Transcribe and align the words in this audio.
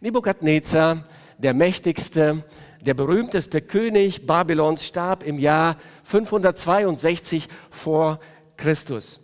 Nebukadnezar, 0.00 1.04
der 1.38 1.54
mächtigste, 1.54 2.44
der 2.80 2.94
berühmteste 2.94 3.62
König 3.62 4.26
Babylons, 4.26 4.84
starb 4.84 5.22
im 5.22 5.38
Jahr 5.38 5.76
562 6.04 7.48
vor 7.70 8.20
Christus. 8.56 9.20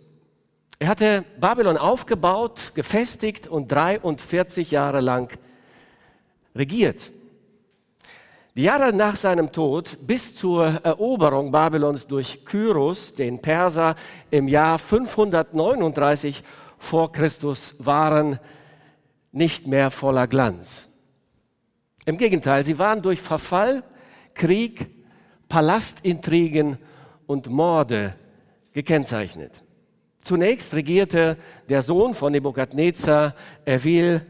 Er 0.79 0.87
hatte 0.87 1.23
Babylon 1.39 1.77
aufgebaut, 1.77 2.71
gefestigt 2.73 3.47
und 3.47 3.71
43 3.71 4.71
Jahre 4.71 4.99
lang 4.99 5.37
regiert. 6.55 7.11
Die 8.55 8.63
Jahre 8.63 8.93
nach 8.93 9.15
seinem 9.15 9.51
Tod 9.51 9.97
bis 10.01 10.35
zur 10.35 10.65
Eroberung 10.83 11.51
Babylons 11.51 12.05
durch 12.05 12.45
Kyros, 12.45 13.13
den 13.13 13.41
Perser, 13.41 13.95
im 14.29 14.47
Jahr 14.47 14.77
539 14.77 16.43
vor 16.77 17.11
Christus 17.11 17.75
waren 17.79 18.39
nicht 19.33 19.67
mehr 19.67 19.91
voller 19.91 20.27
Glanz. 20.27 20.87
Im 22.05 22.17
Gegenteil, 22.17 22.63
sie 22.63 22.79
waren 22.79 23.01
durch 23.01 23.21
Verfall, 23.21 23.83
Krieg, 24.33 24.87
Palastintrigen 25.49 26.77
und 27.27 27.49
Morde 27.49 28.15
gekennzeichnet. 28.71 29.51
Zunächst 30.21 30.73
regierte 30.73 31.37
der 31.67 31.81
Sohn 31.81 32.13
von 32.13 32.31
Nebukadnezar, 32.31 33.35
Evil 33.65 34.21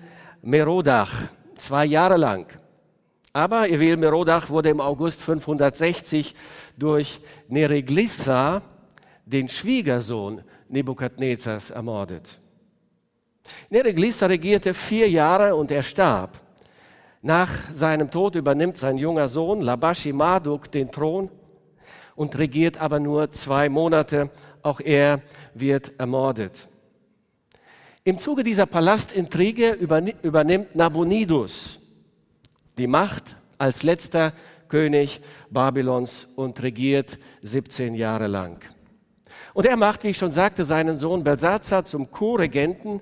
Merodach, 0.42 1.28
zwei 1.56 1.86
Jahre 1.86 2.18
lang. 2.18 2.48
Aber 3.32 3.70
Evil 3.70 3.98
Merodach 3.98 4.50
wurde 4.50 4.70
im 4.70 4.82
August 4.82 5.22
560 5.22 6.34
durch 6.78 7.20
Nereglissa, 7.48 8.62
den 9.26 9.50
Schwiegersohn 9.50 10.44
Nebukadnezars, 10.70 11.72
ermordet. 11.72 12.40
Nereglissa 13.70 14.28
regierte 14.28 14.74
vier 14.74 15.10
Jahre 15.10 15.56
und 15.56 15.72
er 15.72 15.84
starb. 15.84 16.40
Nach 17.22 17.50
seinem 17.74 18.12
Tod 18.12 18.36
übernimmt 18.36 18.78
sein 18.78 18.98
junger 18.98 19.28
Sohn 19.28 19.62
Labashi 19.62 20.12
Marduk 20.12 20.72
den 20.72 20.92
Thron 20.92 21.30
und 22.16 22.38
regiert 22.38 22.78
aber 22.80 23.00
nur 23.00 23.32
zwei 23.32 23.70
Monate. 23.70 24.30
Auch 24.62 24.80
er 24.80 25.22
wird 25.54 25.94
ermordet. 25.98 26.68
Im 28.04 28.20
Zuge 28.20 28.44
dieser 28.44 28.66
Palastintrige 28.66 29.72
übernimmt 29.72 30.76
Nabonidus 30.76 31.80
die 32.78 32.88
Macht 32.88 33.36
als 33.58 33.84
letzter 33.84 34.34
König 34.68 35.22
Babylons 35.50 36.28
und 36.36 36.62
regiert 36.62 37.20
17 37.44 37.94
Jahre 37.94 38.28
lang. 38.28 38.58
Und 39.54 39.66
er 39.66 39.78
macht, 39.78 40.04
wie 40.04 40.10
ich 40.10 40.18
schon 40.18 40.32
sagte, 40.32 40.66
seinen 40.66 41.00
Sohn 41.00 41.24
Belsazar 41.24 41.86
zum 41.86 42.10
Co-Regenten 42.10 43.02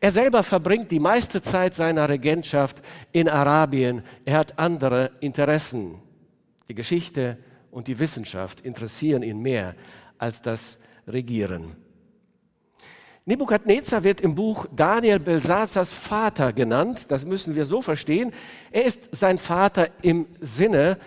er 0.00 0.10
selber 0.10 0.42
verbringt 0.42 0.90
die 0.90 1.00
meiste 1.00 1.42
Zeit 1.42 1.74
seiner 1.74 2.08
Regentschaft 2.08 2.82
in 3.12 3.28
Arabien. 3.28 4.02
Er 4.24 4.38
hat 4.38 4.58
andere 4.58 5.10
Interessen. 5.20 6.00
Die 6.68 6.74
Geschichte 6.74 7.36
und 7.70 7.86
die 7.86 7.98
Wissenschaft 7.98 8.60
interessieren 8.60 9.22
ihn 9.22 9.40
mehr 9.40 9.74
als 10.16 10.40
das 10.40 10.78
Regieren. 11.06 11.76
Nebukadnezar 13.26 14.02
wird 14.02 14.22
im 14.22 14.34
Buch 14.34 14.66
Daniel 14.74 15.18
Belsazars 15.18 15.92
Vater 15.92 16.52
genannt. 16.52 17.06
Das 17.08 17.26
müssen 17.26 17.54
wir 17.54 17.66
so 17.66 17.82
verstehen. 17.82 18.32
Er 18.72 18.84
ist 18.84 19.08
sein 19.12 19.38
Vater 19.38 19.88
im 20.02 20.26
Sinne, 20.40 20.98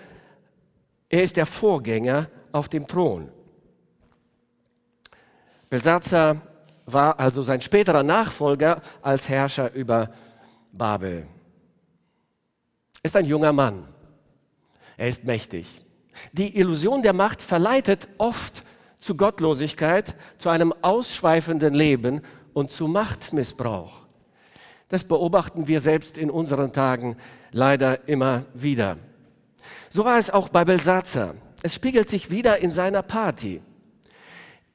er 1.09 1.23
ist 1.23 1.36
der 1.36 1.45
Vorgänger 1.45 2.30
auf 2.52 2.69
dem 2.69 2.88
Thron. 2.88 3.30
Belsazar 5.69 6.41
war 6.86 7.20
also 7.20 7.42
sein 7.44 7.62
späterer 7.62 8.03
Nachfolger 8.03 8.81
als 9.02 9.30
Herrscher 9.30 9.73
über 9.73 10.09
Babel. 10.72 11.28
Ist 13.02 13.16
ein 13.16 13.26
junger 13.26 13.53
Mann. 13.53 13.88
Er 14.98 15.09
ist 15.09 15.23
mächtig. 15.23 15.81
Die 16.31 16.58
Illusion 16.58 17.02
der 17.02 17.14
Macht 17.14 17.42
verleitet 17.42 18.08
oft 18.17 18.64
zu 18.99 19.16
Gottlosigkeit, 19.16 20.16
zu 20.38 20.49
einem 20.49 20.73
ausschweifenden 20.82 21.73
Leben 21.73 22.21
und 22.54 22.71
zu 22.71 22.88
Machtmissbrauch. 22.88 24.08
Das 24.88 25.04
beobachten 25.04 25.67
wir 25.67 25.82
selbst 25.82 26.17
in 26.17 26.30
unseren 26.30 26.71
Tagen 26.71 27.17
leider 27.52 28.08
immer 28.08 28.45
wieder. 28.54 28.98
So 29.89 30.05
war 30.05 30.17
es 30.17 30.30
auch 30.30 30.50
bei 30.50 30.64
Belsazar. 30.64 31.36
Es 31.64 31.73
spiegelt 31.73 32.10
sich 32.10 32.30
wieder 32.30 32.60
in 32.60 32.71
seiner 32.71 33.02
Party. 33.02 33.61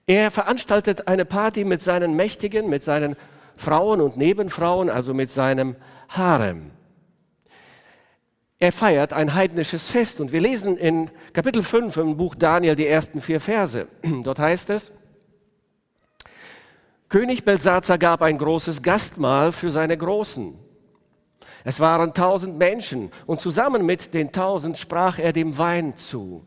Er 0.08 0.30
veranstaltet 0.30 1.06
eine 1.06 1.26
Party 1.26 1.64
mit 1.64 1.82
seinen 1.82 2.16
Mächtigen, 2.16 2.70
mit 2.70 2.82
seinen 2.82 3.14
Frauen 3.56 4.00
und 4.00 4.16
Nebenfrauen, 4.16 4.88
also 4.88 5.12
mit 5.12 5.30
seinem 5.30 5.76
Harem. 6.08 6.70
Er 8.58 8.72
feiert 8.72 9.12
ein 9.12 9.34
heidnisches 9.34 9.86
Fest 9.88 10.22
und 10.22 10.32
wir 10.32 10.40
lesen 10.40 10.78
in 10.78 11.10
Kapitel 11.34 11.62
5 11.62 11.94
im 11.98 12.16
Buch 12.16 12.34
Daniel 12.36 12.74
die 12.74 12.86
ersten 12.86 13.20
vier 13.20 13.38
Verse. 13.38 13.86
Dort 14.24 14.38
heißt 14.38 14.70
es, 14.70 14.92
König 17.10 17.44
Belsazar 17.44 17.98
gab 17.98 18.22
ein 18.22 18.38
großes 18.38 18.82
Gastmahl 18.82 19.52
für 19.52 19.70
seine 19.70 19.98
Großen. 19.98 20.58
Es 21.64 21.80
waren 21.80 22.14
tausend 22.14 22.56
Menschen 22.56 23.12
und 23.26 23.42
zusammen 23.42 23.84
mit 23.84 24.14
den 24.14 24.32
tausend 24.32 24.78
sprach 24.78 25.18
er 25.18 25.34
dem 25.34 25.58
Wein 25.58 25.98
zu. 25.98 26.46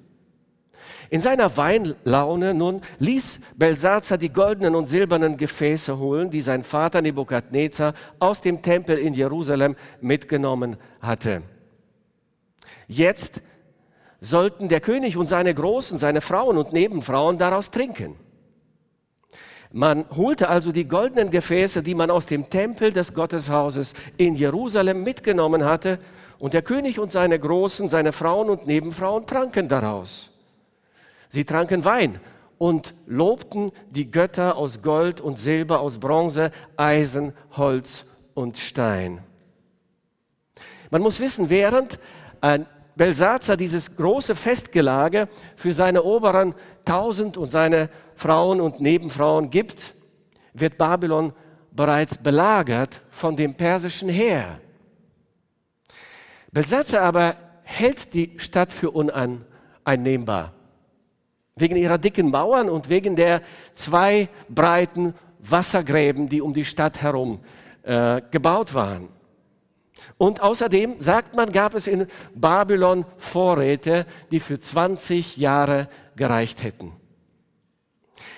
In 1.12 1.20
seiner 1.20 1.58
Weinlaune 1.58 2.54
nun 2.54 2.80
ließ 3.00 3.42
Belsazar 3.58 4.18
die 4.18 4.32
goldenen 4.32 4.76
und 4.76 4.86
silbernen 4.86 5.36
Gefäße 5.36 6.00
holen, 6.00 6.30
die 6.30 6.40
sein 6.40 6.64
Vater 6.64 7.02
Nebukadnezar 7.02 7.96
aus 8.18 8.40
dem 8.40 8.62
Tempel 8.62 8.98
in 8.98 9.14
Jerusalem 9.14 9.76
mitgenommen 10.00 10.78
hatte. 11.02 11.42
Jetzt 12.88 13.42
sollten 14.22 14.70
der 14.70 14.80
König 14.80 15.18
und 15.18 15.28
seine 15.28 15.54
Großen, 15.54 15.98
seine 15.98 16.22
Frauen 16.22 16.58
und 16.58 16.72
Nebenfrauen 16.72 17.38
daraus 17.38 17.72
trinken. 17.72 18.16
Man 19.74 20.06
holte 20.16 20.48
also 20.48 20.72
die 20.72 20.88
goldenen 20.88 21.30
Gefäße, 21.30 21.84
die 21.84 21.96
man 21.96 22.10
aus 22.10 22.26
dem 22.26 22.50
Tempel 22.50 22.94
des 22.94 23.14
Gotteshauses 23.14 23.96
in 24.16 24.36
Jerusalem 24.36 25.04
mitgenommen 25.04 25.66
hatte, 25.66 26.00
und 26.40 26.54
der 26.54 26.62
König 26.62 27.00
und 27.00 27.12
seine 27.12 27.38
Großen, 27.38 27.90
seine 27.90 28.14
Frauen 28.14 28.50
und 28.50 28.66
Nebenfrauen 28.66 29.28
tranken 29.28 29.68
daraus. 29.68 30.31
Sie 31.32 31.46
tranken 31.46 31.86
Wein 31.86 32.20
und 32.58 32.94
lobten 33.08 33.72
die 33.90 34.12
Götter 34.12 34.58
aus 34.58 34.82
Gold 34.82 35.22
und 35.22 35.40
Silber, 35.40 35.80
aus 35.80 35.98
Bronze, 35.98 36.52
Eisen, 36.76 37.34
Holz 37.56 38.06
und 38.34 38.58
Stein. 38.58 39.24
Man 40.90 41.02
muss 41.02 41.22
wissen, 41.22 41.50
während 41.50 42.00
Belsazar 42.98 43.56
dieses 43.56 43.96
große 43.96 44.36
Festgelage 44.36 45.30
für 45.56 45.72
seine 45.72 46.04
oberen 46.04 46.54
tausend 46.84 47.38
und 47.38 47.50
seine 47.50 47.90
Frauen 48.14 48.60
und 48.60 48.82
Nebenfrauen 48.82 49.50
gibt, 49.50 49.94
wird 50.54 50.78
Babylon 50.78 51.32
bereits 51.72 52.18
belagert 52.18 53.02
von 53.10 53.38
dem 53.38 53.56
persischen 53.56 54.10
Heer. 54.10 54.60
Belsazar 56.52 57.04
aber 57.04 57.36
hält 57.64 58.14
die 58.14 58.38
Stadt 58.38 58.74
für 58.74 58.92
uneinnehmbar 58.92 60.52
wegen 61.56 61.76
ihrer 61.76 61.98
dicken 61.98 62.32
Mauern 62.32 62.70
und 62.70 62.90
wegen 62.90 63.16
der 63.16 63.42
zwei 63.74 64.30
breiten 64.50 65.14
Wassergräben, 65.40 66.30
die 66.30 66.42
um 66.42 66.54
die 66.54 66.66
Stadt 66.66 67.02
herum 67.02 67.40
äh, 67.84 68.22
gebaut 68.32 68.74
waren. 68.74 69.10
Und 70.18 70.42
außerdem, 70.42 71.02
sagt 71.02 71.36
man, 71.36 71.52
gab 71.52 71.74
es 71.74 71.88
in 71.88 72.08
Babylon 72.36 73.06
Vorräte, 73.18 74.06
die 74.32 74.40
für 74.40 74.60
20 74.60 75.38
Jahre 75.38 75.90
gereicht 76.16 76.64
hätten. 76.64 76.94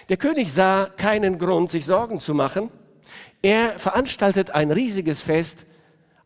Der 0.10 0.18
König 0.18 0.52
sah 0.54 0.86
keinen 0.86 1.38
Grund, 1.38 1.72
sich 1.72 1.86
Sorgen 1.86 2.20
zu 2.20 2.34
machen. 2.34 2.70
Er 3.42 3.78
veranstaltet 3.80 4.52
ein 4.52 4.72
riesiges 4.72 5.22
Fest, 5.22 5.66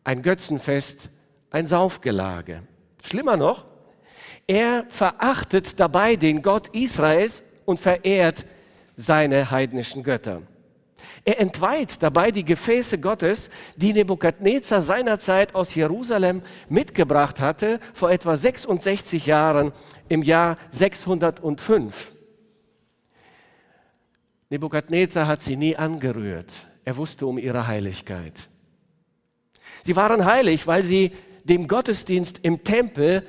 ein 0.04 0.22
Götzenfest, 0.22 1.10
ein 1.50 1.66
Saufgelage. 1.66 2.62
Schlimmer 3.02 3.36
noch, 3.36 3.66
er 4.48 4.86
verachtet 4.88 5.78
dabei 5.78 6.16
den 6.16 6.42
Gott 6.42 6.68
Israels 6.68 7.44
und 7.66 7.78
verehrt 7.78 8.46
seine 8.96 9.50
heidnischen 9.50 10.02
Götter. 10.02 10.42
Er 11.24 11.38
entweiht 11.38 12.02
dabei 12.02 12.30
die 12.30 12.44
Gefäße 12.44 12.98
Gottes, 12.98 13.50
die 13.76 13.92
Nebukadnezar 13.92 14.80
seinerzeit 14.80 15.54
aus 15.54 15.74
Jerusalem 15.74 16.42
mitgebracht 16.68 17.40
hatte, 17.40 17.78
vor 17.92 18.10
etwa 18.10 18.36
66 18.36 19.26
Jahren 19.26 19.72
im 20.08 20.22
Jahr 20.22 20.56
605. 20.70 22.12
Nebukadnezar 24.48 25.26
hat 25.26 25.42
sie 25.42 25.56
nie 25.56 25.76
angerührt. 25.76 26.52
Er 26.84 26.96
wusste 26.96 27.26
um 27.26 27.36
ihre 27.36 27.66
Heiligkeit. 27.66 28.48
Sie 29.82 29.94
waren 29.94 30.24
heilig, 30.24 30.66
weil 30.66 30.82
sie 30.82 31.12
dem 31.44 31.68
Gottesdienst 31.68 32.40
im 32.42 32.64
Tempel 32.64 33.26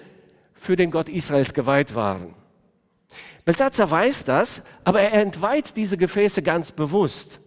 für 0.59 0.75
den 0.75 0.91
Gott 0.91 1.09
Israels 1.09 1.53
geweiht 1.53 1.95
waren. 1.95 2.35
Belsatzer 3.45 3.89
weiß 3.89 4.25
das, 4.25 4.61
aber 4.83 5.01
er 5.01 5.13
entweiht 5.13 5.75
diese 5.77 5.97
Gefäße 5.97 6.43
ganz 6.43 6.71
bewusst. 6.71 7.39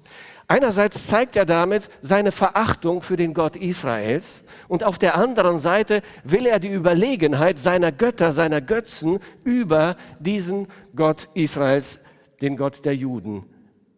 Einerseits 0.48 1.06
zeigt 1.06 1.36
er 1.36 1.46
damit 1.46 1.88
seine 2.02 2.32
Verachtung 2.32 3.02
für 3.02 3.16
den 3.16 3.32
Gott 3.32 3.56
Israels 3.56 4.42
und 4.66 4.82
auf 4.82 4.98
der 4.98 5.14
anderen 5.14 5.58
Seite 5.58 6.02
will 6.24 6.46
er 6.46 6.58
die 6.58 6.72
Überlegenheit 6.72 7.58
seiner 7.58 7.92
Götter, 7.92 8.32
seiner 8.32 8.60
Götzen 8.60 9.20
über 9.44 9.96
diesen 10.18 10.66
Gott 10.96 11.28
Israels, 11.34 12.00
den 12.40 12.56
Gott 12.56 12.84
der 12.84 12.96
Juden, 12.96 13.44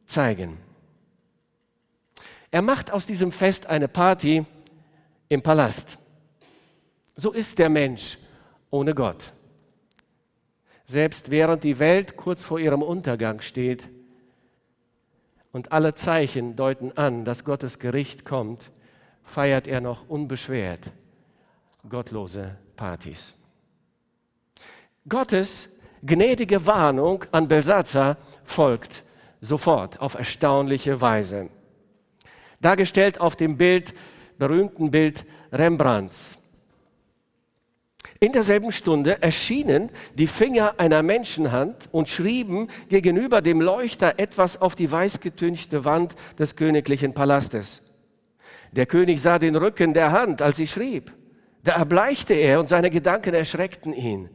zeigen. 0.07 0.59
Er 2.51 2.63
macht 2.63 2.93
aus 2.93 3.07
diesem 3.07 3.33
Fest 3.33 3.67
eine 3.67 3.89
Party 3.89 4.45
im 5.29 5.43
Palast. 5.43 5.99
So 7.17 7.33
ist 7.33 7.59
der 7.59 7.69
Mensch 7.69 8.19
ohne 8.75 8.93
Gott. 8.93 9.33
Selbst 10.85 11.31
während 11.31 11.63
die 11.63 11.79
Welt 11.79 12.17
kurz 12.17 12.43
vor 12.43 12.59
ihrem 12.59 12.83
Untergang 12.83 13.41
steht 13.41 13.89
und 15.53 15.71
alle 15.71 15.95
Zeichen 15.95 16.57
deuten 16.57 16.91
an, 16.99 17.25
dass 17.25 17.45
Gottes 17.45 17.79
Gericht 17.79 18.25
kommt, 18.25 18.73
feiert 19.23 19.69
er 19.69 19.81
noch 19.81 20.09
unbeschwert 20.09 20.91
gottlose 21.89 22.57
Partys. 22.77 23.35
Gottes 25.09 25.69
gnädige 26.03 26.67
Warnung 26.67 27.25
an 27.31 27.47
Belsazar 27.47 28.17
folgt 28.43 29.05
sofort 29.41 30.01
auf 30.01 30.15
erstaunliche 30.15 31.01
Weise. 31.01 31.49
Dargestellt 32.61 33.21
auf 33.21 33.37
dem 33.37 33.57
Bild, 33.57 33.95
berühmten 34.39 34.91
Bild 34.91 35.25
Rembrandts. 35.53 36.39
In 38.25 38.33
derselben 38.33 38.73
Stunde 38.73 39.21
erschienen 39.21 39.91
die 40.15 40.27
Finger 40.27 40.77
einer 40.79 41.03
Menschenhand 41.03 41.91
und 41.93 42.09
schrieben 42.09 42.69
gegenüber 42.89 43.43
dem 43.43 43.61
Leuchter 43.61 44.15
etwas 44.17 44.63
auf 44.63 44.75
die 44.75 44.91
weißgetünchte 44.91 45.85
Wand 45.85 46.15
des 46.39 46.57
königlichen 46.57 47.13
Palastes. 47.13 47.83
Der 48.73 48.87
König 48.87 49.21
sah 49.21 49.39
den 49.39 49.55
Rücken 49.57 49.93
der 49.93 50.11
Hand, 50.11 50.41
als 50.41 50.57
sie 50.57 50.67
schrieb. 50.67 51.13
Da 51.65 51.73
erbleichte 51.73 52.33
er 52.33 52.61
und 52.61 52.67
seine 52.71 52.89
Gedanken 52.89 53.35
erschreckten 53.35 53.93
ihn. 53.93 54.31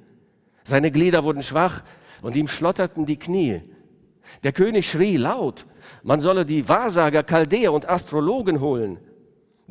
Seine 0.64 0.92
Glieder 0.92 1.24
wurden 1.24 1.42
schwach 1.42 1.82
und 2.22 2.36
ihm 2.36 2.48
schlotterten 2.48 3.08
die 3.08 3.18
Knie. 3.18 3.62
Der 4.44 4.52
König 4.52 4.88
schrie 4.88 5.18
laut, 5.18 5.66
man 6.04 6.20
solle 6.20 6.46
die 6.46 6.70
Wahrsager, 6.70 7.24
Chaldäer 7.24 7.74
und 7.74 7.90
Astrologen 7.90 8.60
holen. 8.60 9.00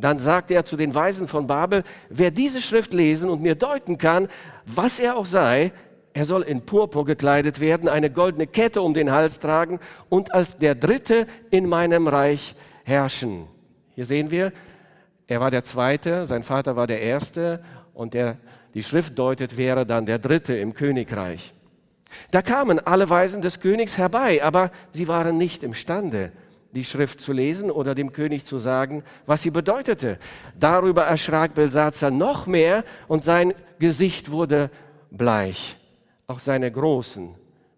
Dann 0.00 0.20
sagte 0.20 0.54
er 0.54 0.64
zu 0.64 0.76
den 0.76 0.94
Weisen 0.94 1.26
von 1.26 1.48
Babel, 1.48 1.82
wer 2.08 2.30
diese 2.30 2.62
Schrift 2.62 2.92
lesen 2.92 3.28
und 3.28 3.42
mir 3.42 3.56
deuten 3.56 3.98
kann, 3.98 4.28
was 4.64 5.00
er 5.00 5.16
auch 5.16 5.26
sei, 5.26 5.72
er 6.14 6.24
soll 6.24 6.42
in 6.42 6.62
Purpur 6.62 7.04
gekleidet 7.04 7.58
werden, 7.58 7.88
eine 7.88 8.08
goldene 8.08 8.46
Kette 8.46 8.80
um 8.80 8.94
den 8.94 9.10
Hals 9.10 9.40
tragen 9.40 9.80
und 10.08 10.32
als 10.32 10.56
der 10.56 10.76
Dritte 10.76 11.26
in 11.50 11.68
meinem 11.68 12.06
Reich 12.06 12.54
herrschen. 12.84 13.46
Hier 13.94 14.04
sehen 14.04 14.30
wir, 14.30 14.52
er 15.26 15.40
war 15.40 15.50
der 15.50 15.64
Zweite, 15.64 16.26
sein 16.26 16.44
Vater 16.44 16.76
war 16.76 16.86
der 16.86 17.02
Erste 17.02 17.60
und 17.92 18.14
der, 18.14 18.36
die 18.74 18.84
Schrift 18.84 19.18
deutet, 19.18 19.56
wäre 19.56 19.84
dann 19.84 20.06
der 20.06 20.20
Dritte 20.20 20.56
im 20.56 20.74
Königreich. 20.74 21.54
Da 22.30 22.40
kamen 22.40 22.78
alle 22.78 23.10
Weisen 23.10 23.42
des 23.42 23.58
Königs 23.58 23.98
herbei, 23.98 24.42
aber 24.44 24.70
sie 24.92 25.08
waren 25.08 25.38
nicht 25.38 25.64
imstande, 25.64 26.30
die 26.72 26.84
Schrift 26.84 27.20
zu 27.20 27.32
lesen 27.32 27.70
oder 27.70 27.94
dem 27.94 28.12
König 28.12 28.44
zu 28.44 28.58
sagen, 28.58 29.02
was 29.26 29.42
sie 29.42 29.50
bedeutete. 29.50 30.18
Darüber 30.58 31.04
erschrak 31.04 31.54
Belsazar 31.54 32.10
noch 32.10 32.46
mehr 32.46 32.84
und 33.06 33.24
sein 33.24 33.54
Gesicht 33.78 34.30
wurde 34.30 34.70
bleich. 35.10 35.76
Auch 36.26 36.40
seine 36.40 36.70
Großen 36.70 37.34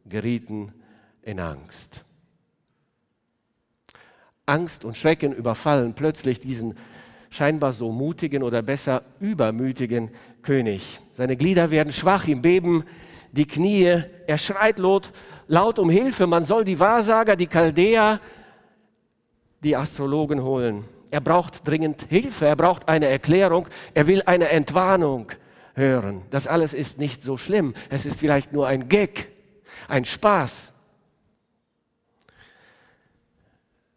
gerieten 0.06 0.72
in 1.22 1.38
Angst. 1.38 2.04
Angst 4.46 4.84
und 4.84 4.96
Schrecken 4.96 5.32
überfallen 5.32 5.94
plötzlich 5.94 6.40
diesen 6.40 6.74
scheinbar 7.30 7.72
so 7.72 7.92
mutigen 7.92 8.42
oder 8.42 8.62
besser 8.62 9.02
übermütigen 9.20 10.10
König. 10.42 10.98
Seine 11.14 11.36
Glieder 11.36 11.70
werden 11.70 11.92
schwach, 11.92 12.26
ihm 12.26 12.42
beben 12.42 12.84
die 13.32 13.46
Knie, 13.46 14.02
er 14.26 14.38
schreit 14.38 14.78
laut, 14.78 15.12
laut 15.46 15.78
um 15.78 15.88
Hilfe, 15.88 16.26
man 16.26 16.44
soll 16.44 16.64
die 16.64 16.80
Wahrsager, 16.80 17.36
die 17.36 17.46
Chaldäer, 17.46 18.20
die 19.62 19.76
Astrologen 19.76 20.42
holen. 20.42 20.84
Er 21.10 21.20
braucht 21.20 21.66
dringend 21.66 22.02
Hilfe, 22.08 22.46
er 22.46 22.56
braucht 22.56 22.88
eine 22.88 23.06
Erklärung, 23.06 23.68
er 23.94 24.06
will 24.06 24.22
eine 24.26 24.48
Entwarnung 24.48 25.32
hören. 25.74 26.22
Das 26.30 26.46
alles 26.46 26.72
ist 26.72 26.98
nicht 26.98 27.22
so 27.22 27.36
schlimm, 27.36 27.74
es 27.88 28.06
ist 28.06 28.20
vielleicht 28.20 28.52
nur 28.52 28.66
ein 28.66 28.88
Gag, 28.88 29.28
ein 29.88 30.04
Spaß. 30.04 30.72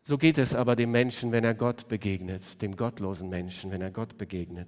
So 0.05 0.17
geht 0.17 0.37
es 0.37 0.53
aber 0.53 0.75
dem 0.75 0.91
Menschen, 0.91 1.31
wenn 1.31 1.45
er 1.45 1.53
Gott 1.53 1.87
begegnet, 1.87 2.61
dem 2.61 2.75
gottlosen 2.75 3.29
Menschen, 3.29 3.71
wenn 3.71 3.81
er 3.81 3.91
Gott 3.91 4.17
begegnet. 4.17 4.67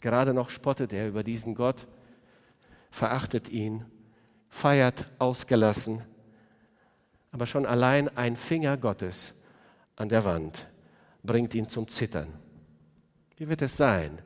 Gerade 0.00 0.34
noch 0.34 0.50
spottet 0.50 0.92
er 0.92 1.08
über 1.08 1.22
diesen 1.22 1.54
Gott, 1.54 1.86
verachtet 2.90 3.48
ihn, 3.48 3.84
feiert 4.48 5.06
ausgelassen, 5.18 6.02
aber 7.30 7.46
schon 7.46 7.66
allein 7.66 8.08
ein 8.16 8.36
Finger 8.36 8.76
Gottes 8.76 9.37
an 9.98 10.08
der 10.08 10.24
Wand 10.24 10.66
bringt 11.22 11.54
ihn 11.54 11.66
zum 11.66 11.88
Zittern. 11.88 12.32
Wie 13.36 13.48
wird 13.48 13.62
es 13.62 13.76
sein, 13.76 14.18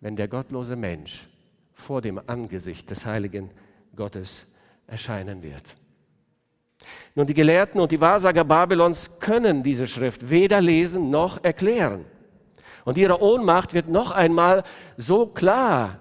wenn 0.00 0.16
der 0.16 0.28
gottlose 0.28 0.76
Mensch 0.76 1.28
vor 1.72 2.00
dem 2.00 2.20
Angesicht 2.26 2.88
des 2.88 3.04
heiligen 3.04 3.50
Gottes 3.94 4.46
erscheinen 4.86 5.42
wird? 5.42 5.64
Nun, 7.14 7.26
die 7.26 7.34
Gelehrten 7.34 7.80
und 7.80 7.92
die 7.92 8.00
Wahrsager 8.00 8.44
Babylons 8.44 9.18
können 9.18 9.62
diese 9.62 9.86
Schrift 9.86 10.30
weder 10.30 10.60
lesen 10.60 11.10
noch 11.10 11.42
erklären. 11.42 12.04
Und 12.84 12.96
ihre 12.96 13.20
Ohnmacht 13.20 13.74
wird 13.74 13.88
noch 13.88 14.12
einmal 14.12 14.62
so 14.96 15.26
klar 15.26 15.98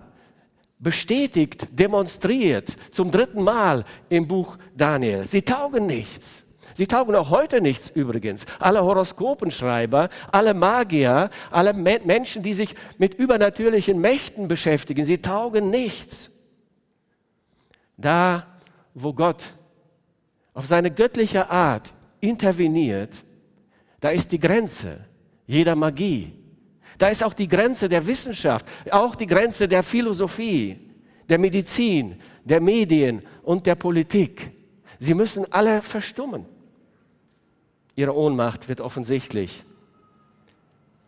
bestätigt, 0.77 1.67
demonstriert, 1.71 2.77
zum 2.91 3.11
dritten 3.11 3.43
Mal 3.43 3.83
im 4.07 4.27
Buch 4.27 4.57
Daniel. 4.75 5.25
Sie 5.25 5.41
taugen 5.41 5.87
nichts. 5.87 6.45
Sie 6.79 6.87
taugen 6.87 7.13
auch 7.15 7.29
heute 7.29 7.59
nichts 7.59 7.89
übrigens. 7.89 8.45
Alle 8.57 8.81
Horoskopenschreiber, 8.81 10.07
alle 10.31 10.53
Magier, 10.53 11.29
alle 11.51 11.73
Me 11.73 11.99
Menschen, 12.05 12.41
die 12.41 12.53
sich 12.53 12.73
mit 12.97 13.15
übernatürlichen 13.15 13.99
Mächten 13.99 14.47
beschäftigen, 14.47 15.05
sie 15.05 15.17
taugen 15.17 15.71
nichts. 15.71 16.31
Da, 17.97 18.47
wo 18.93 19.11
Gott 19.11 19.51
auf 20.53 20.67
seine 20.67 20.89
göttliche 20.89 21.49
Art 21.49 21.93
interveniert, 22.21 23.11
da 23.99 24.11
ist 24.11 24.31
die 24.31 24.39
Grenze 24.39 25.03
jeder 25.47 25.75
Magie. 25.75 26.31
Da 26.97 27.09
ist 27.09 27.25
auch 27.25 27.33
die 27.33 27.49
Grenze 27.49 27.89
der 27.89 28.07
Wissenschaft, 28.07 28.65
auch 28.89 29.15
die 29.15 29.27
Grenze 29.27 29.67
der 29.67 29.83
Philosophie, 29.83 30.79
der 31.27 31.39
Medizin, 31.39 32.21
der 32.45 32.61
Medien 32.61 33.21
und 33.43 33.65
der 33.65 33.75
Politik. 33.75 34.49
Sie 34.97 35.13
müssen 35.13 35.45
alle 35.51 35.81
verstummen. 35.81 36.45
Ihre 37.99 38.15
Ohnmacht 38.15 38.69
wird 38.69 38.79
offensichtlich. 38.79 39.65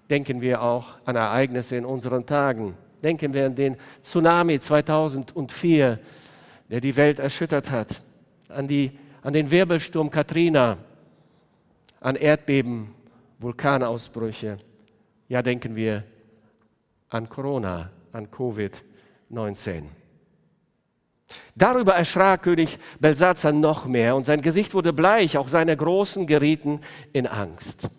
Denken 0.10 0.42
wir 0.42 0.62
auch 0.62 1.00
an 1.06 1.16
Ereignisse 1.16 1.78
in 1.78 1.86
unseren 1.86 2.26
Tagen. 2.26 2.76
Denken 3.02 3.34
wir 3.34 3.46
an 3.46 3.56
den 3.56 3.78
Tsunami 4.04 4.60
2004, 4.60 6.00
der 6.70 6.82
die 6.82 6.94
Welt 6.98 7.20
erschüttert 7.20 7.72
hat, 7.72 8.02
an, 8.50 8.68
die, 8.68 8.92
an 9.22 9.32
den 9.32 9.50
Wirbelsturm 9.50 10.10
Katrina, 10.10 10.80
an 12.02 12.18
Erdbeben, 12.18 12.94
Vulkanausbrüche. 13.40 14.58
Ja, 15.30 15.42
denken 15.42 15.78
wir 15.78 16.04
an 17.08 17.30
Corona, 17.30 17.90
an 18.12 18.28
Covid-19. 18.28 19.84
Darüber 21.56 21.94
erschrak 21.94 22.44
König 22.44 22.80
Belsazar 23.00 23.52
noch 23.52 23.86
mehr 23.86 24.16
und 24.16 24.26
sein 24.26 24.42
Gesicht 24.42 24.74
wurde 24.74 24.94
bleich, 24.94 25.38
auch 25.38 25.48
seine 25.48 25.76
Großen 25.76 26.28
gerieten 26.28 26.82
in 27.14 27.28
Angst. 27.28 27.90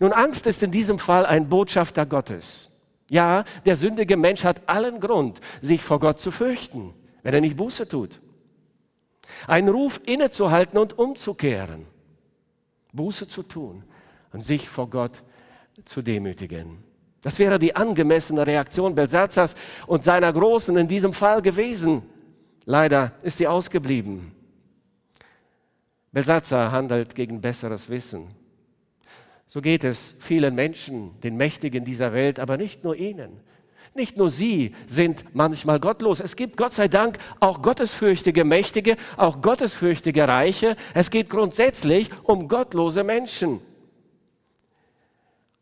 Nun, 0.00 0.12
Angst 0.12 0.46
ist 0.46 0.62
in 0.62 0.70
diesem 0.70 0.98
Fall 0.98 1.26
ein 1.26 1.48
Botschafter 1.48 2.06
Gottes. 2.06 2.70
Ja, 3.10 3.44
der 3.64 3.76
sündige 3.76 4.16
Mensch 4.16 4.44
hat 4.44 4.68
allen 4.68 5.00
Grund, 5.00 5.40
sich 5.62 5.82
vor 5.82 5.98
Gott 5.98 6.20
zu 6.20 6.30
fürchten, 6.30 6.94
wenn 7.22 7.34
er 7.34 7.40
nicht 7.40 7.56
Buße 7.56 7.88
tut. 7.88 8.20
Ein 9.46 9.68
Ruf 9.68 10.00
innezuhalten 10.04 10.78
und 10.78 10.98
umzukehren, 10.98 11.86
Buße 12.92 13.28
zu 13.28 13.42
tun 13.42 13.84
und 14.32 14.44
sich 14.44 14.68
vor 14.68 14.88
Gott 14.90 15.22
zu 15.84 16.02
demütigen. 16.02 16.82
Das 17.22 17.38
wäre 17.38 17.58
die 17.58 17.74
angemessene 17.74 18.46
Reaktion 18.46 18.94
Belsazars 18.94 19.54
und 19.86 20.04
seiner 20.04 20.32
Großen 20.32 20.76
in 20.76 20.86
diesem 20.86 21.12
Fall 21.12 21.42
gewesen. 21.42 22.02
Leider 22.70 23.12
ist 23.22 23.38
sie 23.38 23.48
ausgeblieben. 23.48 24.30
Besatzer 26.12 26.70
handelt 26.70 27.14
gegen 27.14 27.40
besseres 27.40 27.88
Wissen. 27.88 28.26
So 29.46 29.62
geht 29.62 29.84
es 29.84 30.16
vielen 30.20 30.54
Menschen, 30.54 31.18
den 31.22 31.38
Mächtigen 31.38 31.86
dieser 31.86 32.12
Welt, 32.12 32.38
aber 32.38 32.58
nicht 32.58 32.84
nur 32.84 32.94
ihnen. 32.94 33.40
Nicht 33.94 34.18
nur 34.18 34.28
sie 34.28 34.74
sind 34.86 35.34
manchmal 35.34 35.80
gottlos. 35.80 36.20
Es 36.20 36.36
gibt 36.36 36.58
Gott 36.58 36.74
sei 36.74 36.88
Dank 36.88 37.16
auch 37.40 37.62
gottesfürchtige 37.62 38.44
Mächtige, 38.44 38.96
auch 39.16 39.40
gottesfürchtige 39.40 40.28
Reiche. 40.28 40.76
Es 40.92 41.08
geht 41.08 41.30
grundsätzlich 41.30 42.10
um 42.22 42.48
gottlose 42.48 43.02
Menschen. 43.02 43.62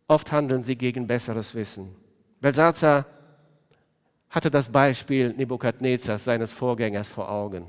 Oft 0.09 0.33
handeln 0.33 0.65
sie 0.65 0.75
gegen 0.75 1.07
besseres 1.07 1.55
Wissen. 1.55 1.95
Belsazar 2.41 3.07
hatte 4.37 4.51
das 4.51 4.69
Beispiel 4.69 5.33
Nebukadnezars, 5.33 6.25
seines 6.25 6.53
Vorgängers, 6.53 7.09
vor 7.09 7.31
Augen. 7.31 7.69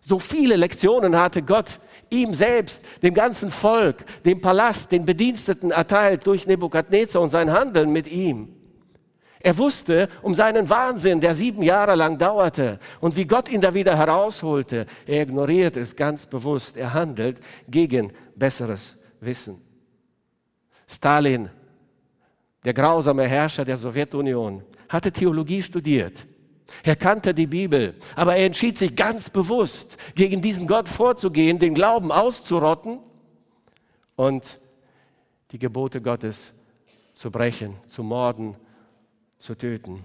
So 0.00 0.20
viele 0.20 0.54
Lektionen 0.54 1.18
hatte 1.18 1.42
Gott 1.42 1.80
ihm 2.08 2.34
selbst, 2.34 2.84
dem 3.02 3.14
ganzen 3.14 3.50
Volk, 3.50 4.04
dem 4.24 4.40
Palast, 4.40 4.92
den 4.92 5.04
Bediensteten 5.04 5.72
erteilt 5.72 6.24
durch 6.24 6.46
Nebukadnezar 6.46 7.20
und 7.20 7.30
sein 7.30 7.50
Handeln 7.50 7.90
mit 7.90 8.06
ihm. 8.06 8.54
Er 9.40 9.58
wusste 9.58 10.08
um 10.22 10.34
seinen 10.34 10.70
Wahnsinn, 10.70 11.20
der 11.20 11.34
sieben 11.34 11.64
Jahre 11.64 11.96
lang 11.96 12.16
dauerte 12.16 12.78
und 13.00 13.16
wie 13.16 13.26
Gott 13.26 13.48
ihn 13.48 13.60
da 13.60 13.74
wieder 13.74 13.96
herausholte. 13.96 14.86
Er 15.04 15.22
ignoriert 15.22 15.76
es 15.76 15.96
ganz 15.96 16.26
bewusst. 16.26 16.76
Er 16.76 16.94
handelt 16.94 17.40
gegen 17.68 18.12
besseres 18.36 18.96
Wissen. 19.18 19.60
Stalin, 20.86 21.50
der 22.64 22.72
grausame 22.72 23.26
Herrscher 23.26 23.64
der 23.64 23.76
Sowjetunion, 23.76 24.62
hatte 24.88 25.12
Theologie 25.12 25.62
studiert. 25.62 26.26
Er 26.82 26.96
kannte 26.96 27.34
die 27.34 27.46
Bibel, 27.46 27.94
aber 28.14 28.36
er 28.36 28.46
entschied 28.46 28.76
sich 28.76 28.94
ganz 28.94 29.30
bewusst, 29.30 29.96
gegen 30.14 30.42
diesen 30.42 30.66
Gott 30.66 30.88
vorzugehen, 30.88 31.58
den 31.58 31.74
Glauben 31.74 32.12
auszurotten 32.12 33.00
und 34.16 34.60
die 35.50 35.58
Gebote 35.58 36.00
Gottes 36.00 36.52
zu 37.12 37.30
brechen, 37.30 37.76
zu 37.86 38.02
morden, 38.02 38.54
zu 39.38 39.54
töten. 39.54 40.04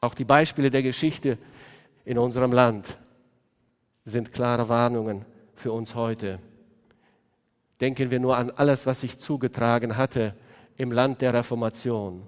Auch 0.00 0.14
die 0.14 0.24
Beispiele 0.24 0.70
der 0.70 0.82
Geschichte 0.82 1.38
in 2.04 2.18
unserem 2.18 2.52
Land 2.52 2.96
sind 4.04 4.32
klare 4.32 4.68
Warnungen 4.68 5.24
für 5.54 5.72
uns 5.72 5.94
heute. 5.94 6.38
Denken 7.80 8.10
wir 8.10 8.20
nur 8.20 8.36
an 8.36 8.50
alles, 8.50 8.86
was 8.86 9.00
sich 9.00 9.18
zugetragen 9.18 9.96
hatte 9.96 10.34
im 10.76 10.92
Land 10.92 11.20
der 11.20 11.34
Reformation 11.34 12.26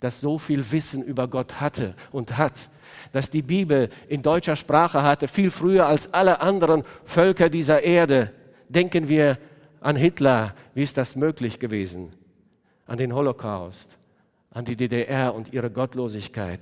das 0.00 0.20
so 0.20 0.38
viel 0.38 0.70
Wissen 0.70 1.02
über 1.02 1.28
Gott 1.28 1.60
hatte 1.60 1.94
und 2.12 2.38
hat, 2.38 2.70
dass 3.12 3.30
die 3.30 3.42
Bibel 3.42 3.90
in 4.08 4.22
deutscher 4.22 4.56
Sprache 4.56 5.02
hatte, 5.02 5.28
viel 5.28 5.50
früher 5.50 5.86
als 5.86 6.12
alle 6.14 6.40
anderen 6.40 6.84
Völker 7.04 7.48
dieser 7.48 7.82
Erde. 7.82 8.32
Denken 8.68 9.08
wir 9.08 9.38
an 9.80 9.96
Hitler, 9.96 10.54
wie 10.74 10.82
ist 10.82 10.96
das 10.96 11.16
möglich 11.16 11.58
gewesen? 11.58 12.12
An 12.86 12.98
den 12.98 13.14
Holocaust, 13.14 13.98
an 14.50 14.64
die 14.64 14.76
DDR 14.76 15.34
und 15.34 15.52
ihre 15.52 15.70
Gottlosigkeit, 15.70 16.60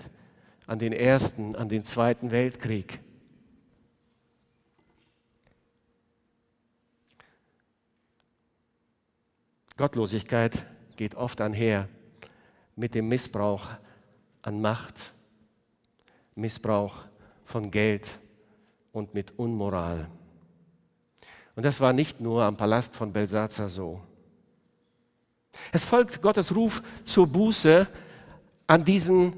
an 0.67 0.79
den 0.79 0.93
Ersten, 0.93 1.55
an 1.57 1.69
den 1.69 1.85
Zweiten 1.85 2.31
Weltkrieg. 2.31 3.01
Gottlosigkeit 9.77 10.65
geht 10.97 11.15
oft 11.15 11.41
einher 11.43 11.89
mit 12.77 12.95
dem 12.95 13.09
Missbrauch 13.09 13.67
an 14.43 14.61
Macht, 14.61 15.13
Missbrauch 16.35 17.07
von 17.45 17.71
Geld 17.71 18.19
und 18.93 19.15
mit 19.15 19.33
Unmoral. 19.39 20.09
Und 21.57 21.65
das 21.65 21.81
war 21.81 21.93
nicht 21.93 22.21
nur 22.21 22.45
am 22.45 22.57
Palast 22.57 22.95
von 22.95 23.13
Belsazar 23.13 23.69
so. 23.69 24.01
Es 25.73 25.85
folgt 25.85 26.21
Gottes 26.21 26.55
Ruf 26.55 26.83
zur 27.05 27.27
Buße 27.27 27.89
an 28.67 28.85
diesen 28.85 29.35